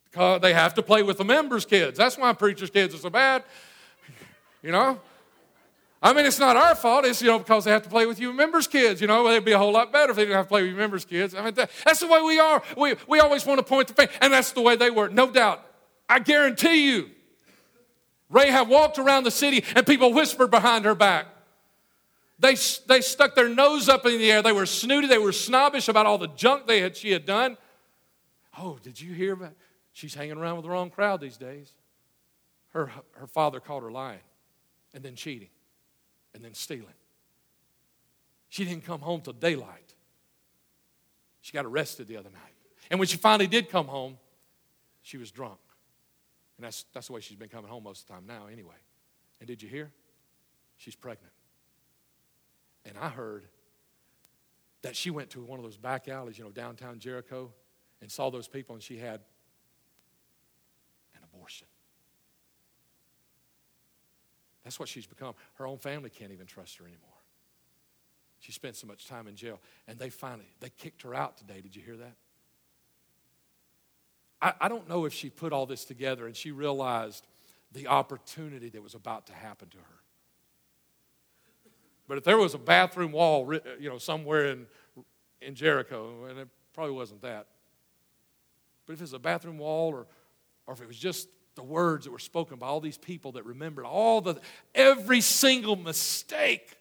[0.05, 1.97] Because they have to play with the members' kids.
[1.97, 3.43] That's why preacher's kids are so bad.
[4.61, 4.99] You know?
[6.03, 7.05] I mean, it's not our fault.
[7.05, 9.01] It's, you know, because they have to play with you members' kids.
[9.01, 10.71] You know, it'd be a whole lot better if they didn't have to play with
[10.71, 11.35] you members' kids.
[11.35, 12.63] I mean, that, that's the way we are.
[12.75, 15.29] We, we always want to point the finger, and that's the way they were, no
[15.29, 15.63] doubt.
[16.09, 17.11] I guarantee you.
[18.31, 21.27] Rahab walked around the city, and people whispered behind her back.
[22.39, 22.55] They,
[22.87, 24.41] they stuck their nose up in the air.
[24.41, 25.05] They were snooty.
[25.05, 27.57] They were snobbish about all the junk they had, she had done.
[28.57, 29.53] Oh, did you hear about?
[29.93, 31.71] She's hanging around with the wrong crowd these days.
[32.69, 34.21] Her, her father called her lying
[34.93, 35.49] and then cheating
[36.33, 36.85] and then stealing.
[38.49, 39.93] She didn't come home till daylight.
[41.41, 42.53] She got arrested the other night.
[42.89, 44.17] And when she finally did come home,
[45.01, 45.59] she was drunk.
[46.57, 48.75] And that's, that's the way she's been coming home most of the time now, anyway.
[49.39, 49.89] And did you hear?
[50.77, 51.33] She's pregnant.
[52.85, 53.45] And I heard
[54.81, 57.51] that she went to one of those back alleys, you know, downtown Jericho,
[58.01, 59.21] and saw those people, and she had
[61.15, 61.67] an abortion.
[64.63, 65.33] That's what she's become.
[65.55, 67.09] Her own family can't even trust her anymore.
[68.39, 69.59] She spent so much time in jail.
[69.87, 71.61] And they finally, they kicked her out today.
[71.61, 72.15] Did you hear that?
[74.41, 77.27] I, I don't know if she put all this together and she realized
[77.71, 80.01] the opportunity that was about to happen to her.
[82.07, 84.65] But if there was a bathroom wall, you know, somewhere in,
[85.41, 87.47] in Jericho, and it probably wasn't that,
[88.85, 90.07] but if it was a bathroom wall or,
[90.67, 93.45] or if it was just the words that were spoken by all these people that
[93.45, 94.39] remembered all the,
[94.73, 96.77] every single mistake.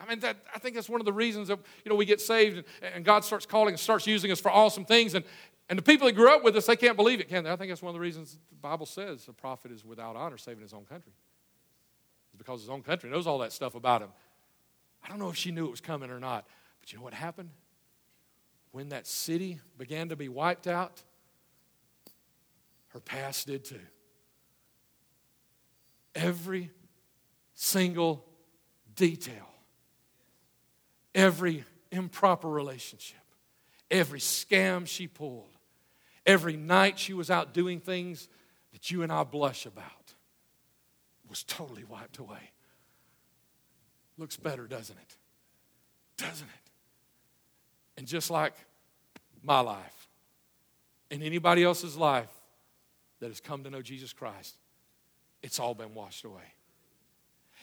[0.00, 2.20] I mean, that, I think that's one of the reasons that, you know, we get
[2.20, 5.14] saved and, and God starts calling and starts using us for awesome things.
[5.14, 5.24] And,
[5.68, 7.50] and the people that grew up with us, they can't believe it, can they?
[7.50, 10.38] I think that's one of the reasons the Bible says a prophet is without honor,
[10.38, 11.12] saving his own country.
[12.32, 14.10] It's because his own country knows all that stuff about him.
[15.04, 16.46] I don't know if she knew it was coming or not,
[16.80, 17.50] but you know what happened?
[18.72, 21.02] When that city began to be wiped out,
[22.92, 23.80] her past did too.
[26.14, 26.70] Every
[27.54, 28.24] single
[28.94, 29.48] detail,
[31.14, 33.18] every improper relationship,
[33.90, 35.56] every scam she pulled,
[36.26, 38.28] every night she was out doing things
[38.72, 40.14] that you and I blush about
[41.28, 42.50] was totally wiped away.
[44.18, 45.16] Looks better, doesn't it?
[46.18, 46.70] Doesn't it?
[47.96, 48.52] And just like
[49.42, 50.08] my life
[51.10, 52.28] and anybody else's life
[53.22, 54.56] that has come to know Jesus Christ,
[55.44, 56.42] it's all been washed away.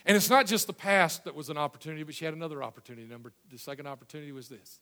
[0.06, 3.06] And it's not just the past that was an opportunity, but she had another opportunity.
[3.06, 4.80] Number the second opportunity was this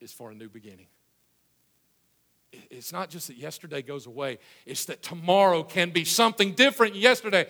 [0.00, 0.86] is for a new beginning.
[2.70, 7.46] It's not just that yesterday goes away, it's that tomorrow can be something different yesterday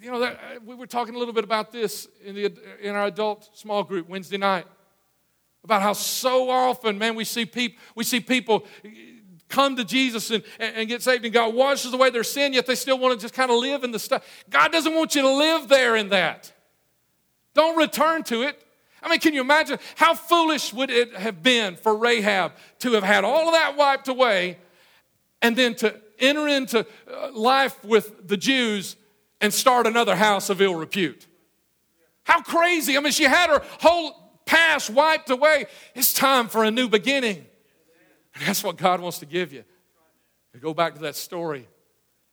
[0.00, 2.94] you know, that, uh, we were talking a little bit about this in, the, in
[2.94, 4.64] our adult small group Wednesday night
[5.64, 8.64] about how so often, man, we see people, we see people
[9.48, 12.74] come to Jesus and, and get saved, and God washes away their sin, yet they
[12.74, 14.24] still want to just kind of live in the stuff.
[14.50, 16.52] God doesn't want you to live there in that.
[17.54, 18.62] Don't return to it.
[19.02, 23.04] I mean, can you imagine how foolish would it have been for Rahab to have
[23.04, 24.58] had all of that wiped away
[25.40, 28.96] and then to enter into uh, life with the Jews
[29.40, 31.26] and start another house of ill repute.
[32.24, 32.96] How crazy.
[32.96, 35.66] I mean, she had her whole past wiped away.
[35.94, 37.46] It's time for a new beginning.
[38.38, 39.64] And that's what God wants to give you.
[40.60, 41.68] Go back to that story,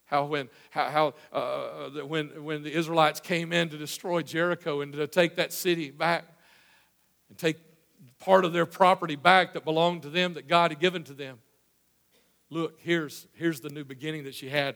[0.06, 4.82] how when, how, how uh, uh when, when the Israelites came in to destroy Jericho
[4.82, 6.26] and to take that city back
[7.30, 7.58] and take
[8.18, 11.38] part of their property back that belonged to them that God had given to them.
[12.50, 14.76] Look, here's, here's the new beginning that she had.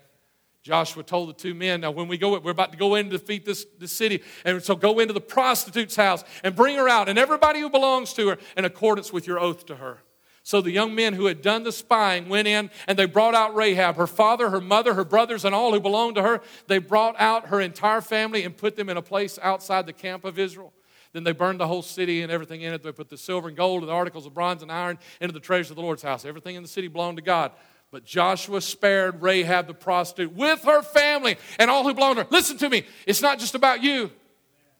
[0.61, 3.17] Joshua told the two men, Now, when we go, we're about to go in to
[3.17, 4.21] defeat this, this city.
[4.45, 8.13] And so go into the prostitute's house and bring her out, and everybody who belongs
[8.13, 10.03] to her, in accordance with your oath to her.
[10.43, 13.55] So the young men who had done the spying went in and they brought out
[13.55, 16.41] Rahab, her father, her mother, her brothers, and all who belonged to her.
[16.67, 20.25] They brought out her entire family and put them in a place outside the camp
[20.25, 20.73] of Israel.
[21.11, 22.83] Then they burned the whole city and everything in it.
[22.83, 25.39] They put the silver and gold and the articles of bronze and iron into the
[25.39, 26.23] treasures of the Lord's house.
[26.23, 27.51] Everything in the city belonged to God.
[27.91, 32.29] But Joshua spared Rahab the prostitute with her family and all who belonged to her.
[32.29, 34.11] Listen to me, it's not just about you.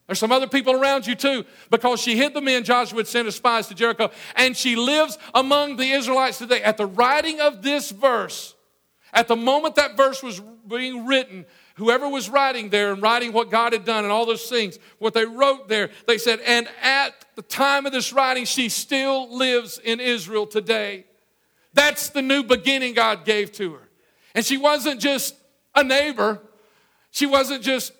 [0.09, 3.27] There's some other people around you too, because she hid the men Joshua had sent
[3.27, 6.63] as spies to Jericho, and she lives among the Israelites today.
[6.63, 8.55] At the writing of this verse,
[9.13, 11.45] at the moment that verse was being written,
[11.75, 15.13] whoever was writing there and writing what God had done and all those things, what
[15.13, 19.77] they wrote there, they said, and at the time of this writing, she still lives
[19.77, 21.05] in Israel today.
[21.75, 23.87] That's the new beginning God gave to her.
[24.33, 25.35] And she wasn't just
[25.75, 26.41] a neighbor,
[27.11, 27.93] she wasn't just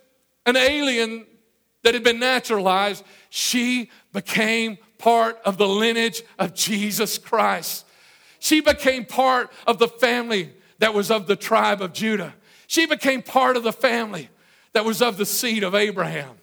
[0.48, 1.28] an alien
[1.84, 3.04] that had been naturalized.
[3.30, 7.86] She became part of the lineage of Jesus Christ.
[8.40, 12.34] She became part of the family that was of the tribe of Judah.
[12.68, 14.30] She became part of the family
[14.74, 16.36] that was of the seed of Abraham.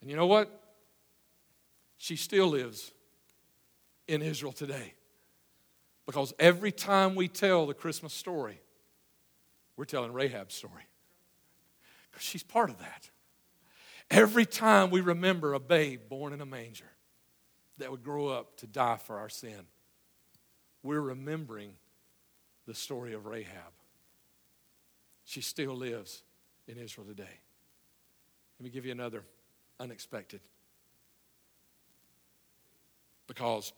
[0.00, 0.50] And you know what?
[1.98, 2.92] She still lives
[4.08, 4.94] in Israel today.
[6.06, 8.60] Because every time we tell the Christmas story,
[9.76, 10.86] we're telling Rahab's story.
[12.10, 13.09] Because she's part of that.
[14.10, 16.90] Every time we remember a babe born in a manger
[17.78, 19.66] that would grow up to die for our sin,
[20.82, 21.74] we're remembering
[22.66, 23.72] the story of Rahab.
[25.24, 26.22] She still lives
[26.66, 27.38] in Israel today.
[28.58, 29.22] Let me give you another
[29.78, 30.40] unexpected.
[33.26, 33.72] Because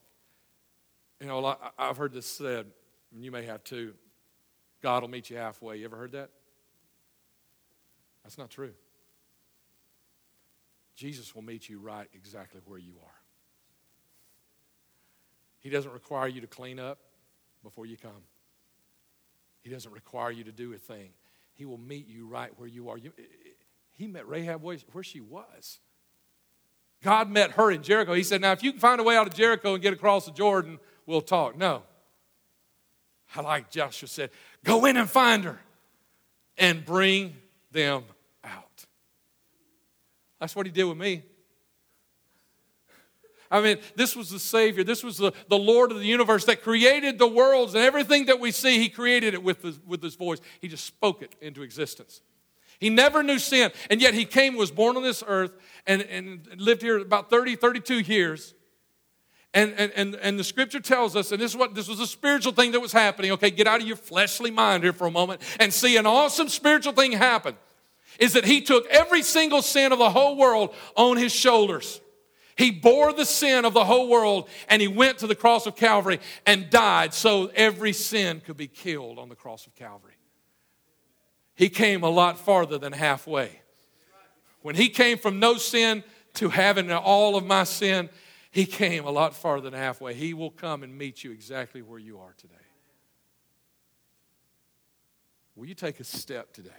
[1.20, 2.66] you know, I've heard this said,
[3.14, 3.94] and you may have too
[4.82, 5.76] God will meet you halfway.
[5.76, 6.30] You ever heard that?
[8.24, 8.72] That's not true.
[10.94, 13.20] Jesus will meet you right exactly where you are.
[15.60, 16.98] He doesn't require you to clean up
[17.62, 18.10] before you come,
[19.62, 21.10] He doesn't require you to do a thing.
[21.54, 22.98] He will meet you right where you are.
[22.98, 23.12] You,
[23.92, 25.78] he met Rahab where she was.
[27.02, 28.14] God met her in Jericho.
[28.14, 30.24] He said, Now, if you can find a way out of Jericho and get across
[30.24, 31.56] the Jordan, we'll talk.
[31.56, 31.82] No.
[33.34, 34.30] I like Joshua said,
[34.62, 35.58] go in and find her
[36.58, 37.34] and bring
[37.70, 38.04] them.
[40.42, 41.22] That's what he did with me.
[43.48, 44.82] I mean, this was the Savior.
[44.82, 48.40] This was the, the Lord of the universe that created the worlds and everything that
[48.40, 48.80] we see.
[48.80, 50.40] He created it with his, with his voice.
[50.60, 52.22] He just spoke it into existence.
[52.80, 55.52] He never knew sin, and yet he came, was born on this earth,
[55.86, 58.52] and, and lived here about 30, 32 years.
[59.54, 62.06] And, and, and, and the scripture tells us, and this is what this was a
[62.08, 63.30] spiritual thing that was happening.
[63.30, 66.48] Okay, get out of your fleshly mind here for a moment and see an awesome
[66.48, 67.56] spiritual thing happen.
[68.18, 72.00] Is that he took every single sin of the whole world on his shoulders.
[72.56, 75.74] He bore the sin of the whole world and he went to the cross of
[75.74, 80.14] Calvary and died so every sin could be killed on the cross of Calvary.
[81.54, 83.60] He came a lot farther than halfway.
[84.60, 86.04] When he came from no sin
[86.34, 88.10] to having all of my sin,
[88.50, 90.14] he came a lot farther than halfway.
[90.14, 92.54] He will come and meet you exactly where you are today.
[95.56, 96.70] Will you take a step today?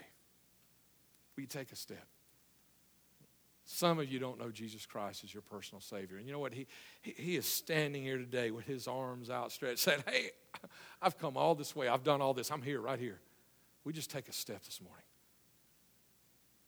[1.35, 2.07] Will you take a step?
[3.65, 6.17] Some of you don't know Jesus Christ as your personal Savior.
[6.17, 6.53] And you know what?
[6.53, 6.67] He,
[7.01, 10.31] he, is standing here today with his arms outstretched, saying, Hey,
[11.01, 11.87] I've come all this way.
[11.87, 12.51] I've done all this.
[12.51, 13.19] I'm here, right here.
[13.85, 15.05] We just take a step this morning.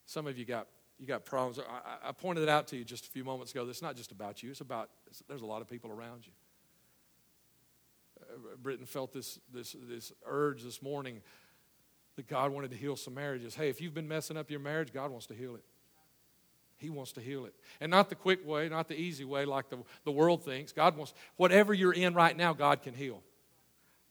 [0.05, 1.59] Some of you got you got problems.
[1.59, 3.67] I, I pointed it out to you just a few moments ago.
[3.67, 4.51] It's not just about you.
[4.51, 6.33] It's about it's, there's a lot of people around you.
[8.21, 11.21] Uh, Britton felt this this this urge this morning
[12.15, 13.55] that God wanted to heal some marriages.
[13.55, 15.63] Hey, if you've been messing up your marriage, God wants to heal it.
[16.77, 17.53] He wants to heal it.
[17.79, 20.71] And not the quick way, not the easy way like the, the world thinks.
[20.71, 23.21] God wants, whatever you're in right now, God can heal.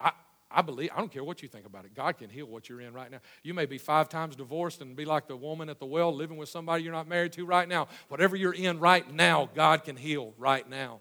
[0.00, 0.12] I,
[0.50, 1.94] I believe, I don't care what you think about it.
[1.94, 3.18] God can heal what you're in right now.
[3.42, 6.36] You may be five times divorced and be like the woman at the well living
[6.36, 7.88] with somebody you're not married to right now.
[8.08, 11.00] Whatever you're in right now, God can heal right now.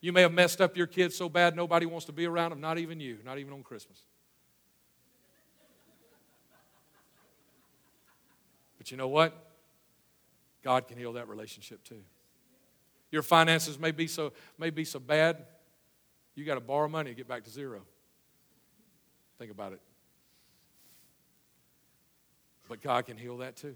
[0.00, 2.60] You may have messed up your kids so bad nobody wants to be around them,
[2.60, 4.02] not even you, not even on Christmas.
[8.88, 9.34] But you know what?
[10.64, 12.00] God can heal that relationship too.
[13.10, 15.44] Your finances may be so, may be so bad,
[16.34, 17.82] you got to borrow money to get back to zero.
[19.38, 19.80] Think about it.
[22.66, 23.74] But God can heal that too.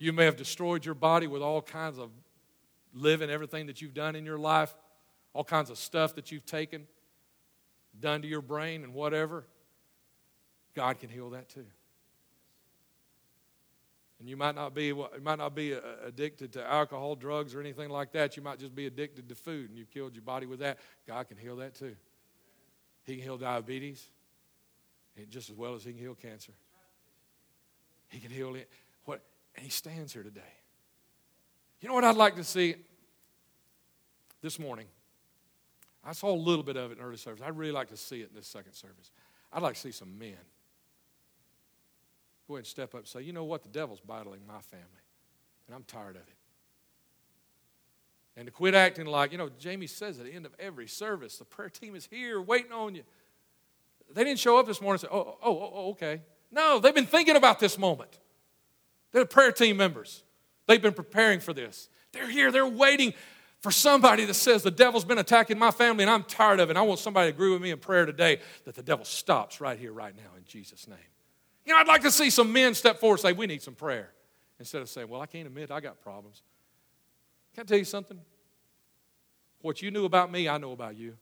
[0.00, 2.10] You may have destroyed your body with all kinds of
[2.92, 4.74] living, everything that you've done in your life,
[5.34, 6.88] all kinds of stuff that you've taken,
[8.00, 9.46] done to your brain, and whatever.
[10.74, 11.66] God can heal that too.
[14.18, 17.60] And you might not be, you might not be uh, addicted to alcohol, drugs, or
[17.60, 18.36] anything like that.
[18.36, 20.78] You might just be addicted to food, and you've killed your body with that.
[21.06, 21.96] God can heal that too.
[23.04, 24.04] He can heal diabetes,
[25.28, 26.52] just as well as He can heal cancer.
[28.08, 28.70] He can heal it.
[29.04, 29.22] What?
[29.54, 30.40] And He stands here today.
[31.80, 32.76] You know what I'd like to see
[34.40, 34.86] this morning?
[36.02, 37.42] I saw a little bit of it in early service.
[37.44, 39.10] I'd really like to see it in this second service.
[39.52, 40.36] I'd like to see some men
[42.46, 43.62] Go ahead and step up and say, you know what?
[43.62, 44.86] The devil's battling my family,
[45.66, 46.36] and I'm tired of it.
[48.36, 51.38] And to quit acting like, you know, Jamie says at the end of every service,
[51.38, 53.02] the prayer team is here waiting on you.
[54.12, 56.20] They didn't show up this morning and say, oh, oh, oh, oh okay.
[56.52, 58.18] No, they've been thinking about this moment.
[59.12, 60.22] They're prayer team members.
[60.66, 61.88] They've been preparing for this.
[62.12, 63.14] They're here, they're waiting
[63.60, 66.76] for somebody that says, The devil's been attacking my family and I'm tired of it.
[66.76, 69.78] I want somebody to agree with me in prayer today that the devil stops right
[69.78, 70.98] here, right now, in Jesus' name.
[71.66, 73.74] You know, I'd like to see some men step forward and say, We need some
[73.74, 74.10] prayer.
[74.58, 76.42] Instead of saying, Well, I can't admit I got problems.
[77.54, 78.20] Can I tell you something?
[79.62, 81.16] What you knew about me, I know about you.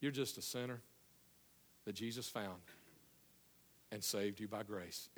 [0.00, 0.80] You're just a sinner
[1.84, 2.60] that Jesus found
[3.90, 5.08] and saved you by grace,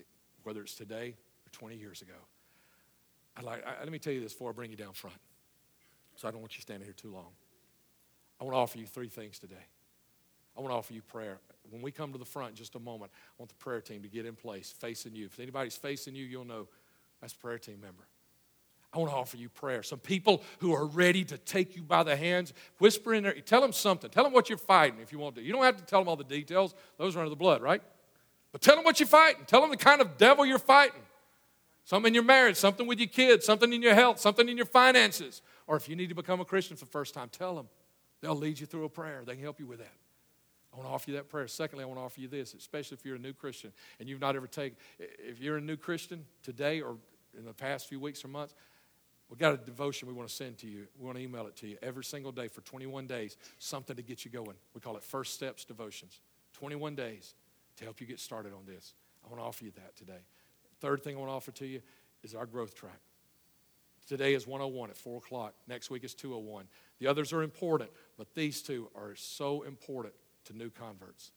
[0.43, 1.15] whether it's today
[1.47, 2.15] or 20 years ago.
[3.37, 5.17] I'd like, I, let me tell you this before I bring you down front,
[6.17, 7.33] so I don't want you standing here too long.
[8.41, 9.67] I want to offer you three things today.
[10.57, 11.39] I want to offer you prayer
[11.71, 14.03] when we come to the front in just a moment, I want the prayer team
[14.03, 15.27] to get in place, facing you.
[15.27, 16.69] If anybody's facing you, you'll know
[17.21, 18.05] that's a prayer team member.
[18.93, 19.83] I want to offer you prayer.
[19.83, 23.61] Some people who are ready to take you by the hands, whisper in there, tell
[23.61, 24.09] them something.
[24.09, 25.43] Tell them what you're fighting if you want to.
[25.43, 27.83] You don't have to tell them all the details, those are under the blood, right?
[28.53, 29.45] But tell them what you're fighting.
[29.47, 31.03] Tell them the kind of devil you're fighting.
[31.85, 34.67] Something in your marriage, something with your kids, something in your health, something in your
[34.67, 35.43] finances.
[35.67, 37.69] Or if you need to become a Christian for the first time, tell them.
[38.21, 39.93] They'll lead you through a prayer, they can help you with that.
[40.75, 41.47] I want to offer you that prayer.
[41.47, 44.21] Secondly, I want to offer you this, especially if you're a new Christian and you've
[44.21, 46.97] not ever taken, if you're a new Christian today or
[47.39, 48.55] in the past few weeks or months,
[49.29, 50.87] we've got a devotion we want to send to you.
[50.99, 54.03] We want to email it to you every single day for 21 days, something to
[54.03, 54.57] get you going.
[54.75, 56.19] We call it First Steps Devotions.
[56.55, 57.35] 21 days
[57.77, 58.95] to help you get started on this.
[59.25, 60.25] I want to offer you that today.
[60.81, 61.83] Third thing I want to offer to you
[62.25, 62.99] is our growth track.
[64.09, 65.55] Today is 101 at 4 o'clock.
[65.69, 66.67] Next week is 201.
[66.99, 70.15] The others are important, but these two are so important
[70.45, 71.33] to new converts.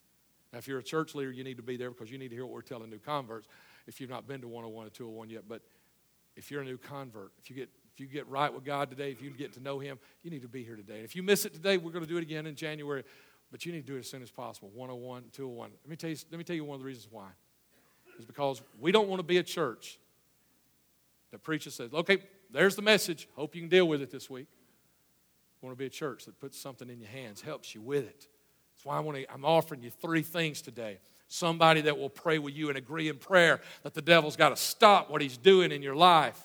[0.52, 2.36] Now, if you're a church leader, you need to be there because you need to
[2.36, 3.48] hear what we're telling new converts
[3.86, 5.44] if you've not been to 101 and 201 yet.
[5.48, 5.62] But
[6.36, 9.10] if you're a new convert, if you get if you get right with God today,
[9.10, 10.98] if you get to know Him, you need to be here today.
[10.98, 13.04] And If you miss it today, we're going to do it again in January,
[13.50, 15.72] but you need to do it as soon as possible 101, 201.
[15.84, 17.30] Let me tell you, let me tell you one of the reasons why.
[18.18, 19.98] It's because we don't want to be a church
[21.32, 22.20] that preacher says, okay,
[22.52, 23.28] there's the message.
[23.36, 24.48] Hope you can deal with it this week.
[25.60, 28.06] We want to be a church that puts something in your hands, helps you with
[28.06, 28.28] it.
[28.78, 31.00] That's why I want to, I'm offering you three things today.
[31.28, 34.56] Somebody that will pray with you and agree in prayer that the devil's got to
[34.56, 36.40] stop what he's doing in your life.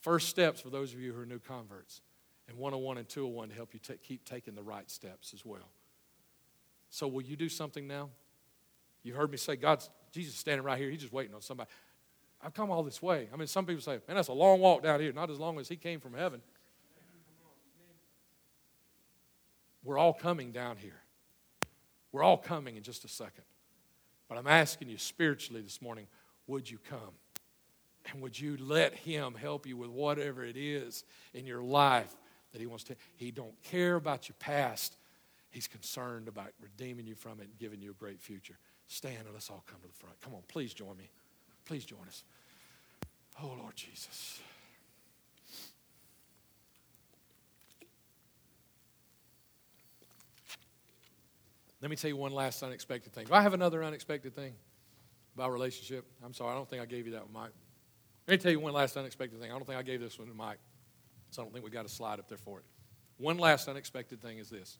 [0.00, 2.00] First steps for those of you who are new converts,
[2.48, 5.68] and 101 and 201 to help you t- keep taking the right steps as well.
[6.88, 8.08] So, will you do something now?
[9.02, 10.90] You heard me say, God's Jesus standing right here.
[10.90, 11.68] He's just waiting on somebody.
[12.42, 13.28] I've come all this way.
[13.32, 15.12] I mean, some people say, man, that's a long walk down here.
[15.12, 16.40] Not as long as he came from heaven.
[19.84, 21.00] We're all coming down here.
[22.12, 23.44] We're all coming in just a second.
[24.28, 26.06] But I'm asking you spiritually this morning
[26.46, 27.14] would you come?
[28.10, 32.12] And would you let him help you with whatever it is in your life
[32.52, 32.96] that he wants to?
[33.16, 34.96] He don't care about your past.
[35.50, 38.58] He's concerned about redeeming you from it and giving you a great future.
[38.88, 40.20] Stand and let's all come to the front.
[40.20, 41.10] Come on, please join me.
[41.64, 42.24] Please join us.
[43.40, 44.40] Oh, Lord Jesus.
[51.80, 53.26] Let me tell you one last unexpected thing.
[53.26, 54.54] Do I have another unexpected thing
[55.34, 56.04] about relationship?
[56.22, 57.52] I'm sorry, I don't think I gave you that one, Mike.
[58.28, 59.50] Let me tell you one last unexpected thing.
[59.50, 60.58] I don't think I gave this one to Mike,
[61.30, 62.64] so I don't think we got a slide up there for it.
[63.16, 64.78] One last unexpected thing is this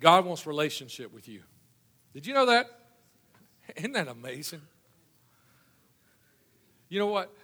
[0.00, 1.42] God wants relationship with you.
[2.12, 2.66] Did you know that?
[3.76, 4.62] Isn't that amazing?
[6.88, 7.34] You know what?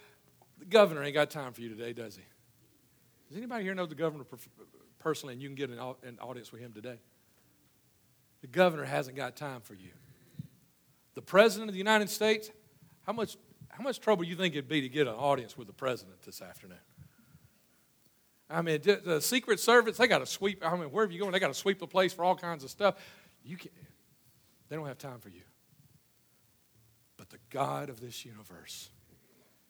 [0.59, 2.23] The governor ain't got time for you today, does he?
[3.27, 4.25] Does anybody here know the governor
[4.99, 6.99] personally and you can get an audience with him today?
[8.45, 9.89] The governor hasn't got time for you.
[11.15, 12.51] The president of the United States,
[13.01, 13.37] how much,
[13.69, 16.21] how much trouble do you think it'd be to get an audience with the president
[16.21, 16.77] this afternoon?
[18.47, 21.31] I mean, the Secret Service, they got to sweep, I mean, wherever you going?
[21.31, 22.97] they got to sweep the place for all kinds of stuff.
[23.43, 23.71] You can,
[24.69, 25.41] they don't have time for you.
[27.17, 28.91] But the God of this universe,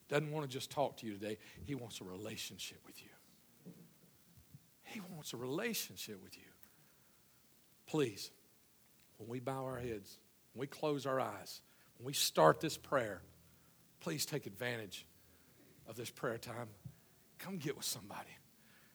[0.09, 3.73] doesn't want to just talk to you today, He wants a relationship with you.
[4.83, 6.43] He wants a relationship with you.
[7.87, 8.31] Please,
[9.17, 10.17] when we bow our heads,
[10.53, 11.61] when we close our eyes,
[11.97, 13.21] when we start this prayer,
[13.99, 15.05] please take advantage
[15.87, 16.67] of this prayer time.
[17.39, 18.29] Come get with somebody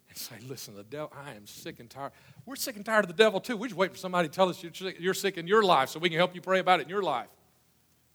[0.09, 2.13] and say, Listen, the devil, I am sick and tired.
[2.45, 3.57] We're sick and tired of the devil too.
[3.57, 6.09] We're just waiting for somebody to tell us you're sick in your life so we
[6.09, 7.29] can help you pray about it in your life.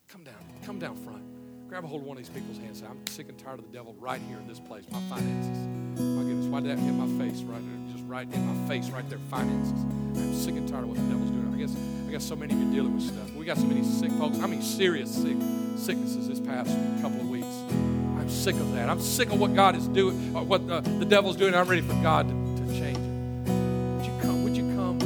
[0.10, 1.24] Come down, come down front.
[1.68, 2.80] Grab a hold of one of these people's hands.
[2.80, 4.86] Say, I'm sick and tired of the devil right here in this place.
[4.91, 5.58] My finances.
[5.99, 7.85] My goodness, why did that hit my face right there?
[8.08, 9.20] Right in my face, right there.
[9.30, 9.72] Finances.
[9.72, 11.53] I'm sick and tired of what the devil's doing.
[11.53, 11.76] I guess
[12.08, 13.34] I guess so many of you dealing with stuff.
[13.34, 14.39] We got so many sick folks.
[14.39, 15.38] I mean, serious sick
[15.76, 16.70] sicknesses this past
[17.01, 17.47] couple of weeks.
[17.47, 18.89] I'm sick of that.
[18.89, 21.56] I'm sick of what God is doing, uh, what the, the devil's doing.
[21.56, 23.51] I'm ready for God to, to change it.
[23.51, 24.43] Would you come?
[24.43, 24.99] Would you come?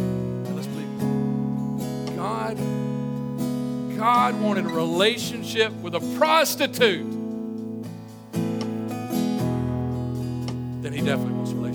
[0.55, 2.17] Let's believe.
[2.17, 2.57] God
[3.99, 7.09] God wanted a relationship with a prostitute,
[10.81, 11.68] then He definitely wants a relationship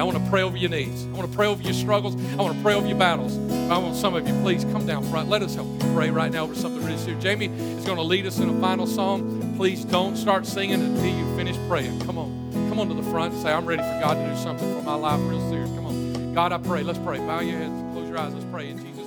[0.00, 1.04] I want to pray over your needs.
[1.04, 2.14] I want to pray over your struggles.
[2.32, 3.36] I want to pray over your battles.
[3.70, 5.28] I want some of you, please come down front.
[5.28, 7.22] Let us help you pray right now over something really serious.
[7.22, 9.54] Jamie is going to lead us in a final song.
[9.58, 12.00] Please don't start singing until you finish praying.
[12.06, 12.50] Come on.
[12.70, 14.82] Come on to the front and say, I'm ready for God to do something for
[14.82, 15.68] my life real serious.
[15.70, 16.34] Come on.
[16.34, 16.82] God, I pray.
[16.82, 17.18] Let's pray.
[17.18, 18.32] Bow your heads, close your eyes.
[18.32, 18.99] Let's pray in Jesus'.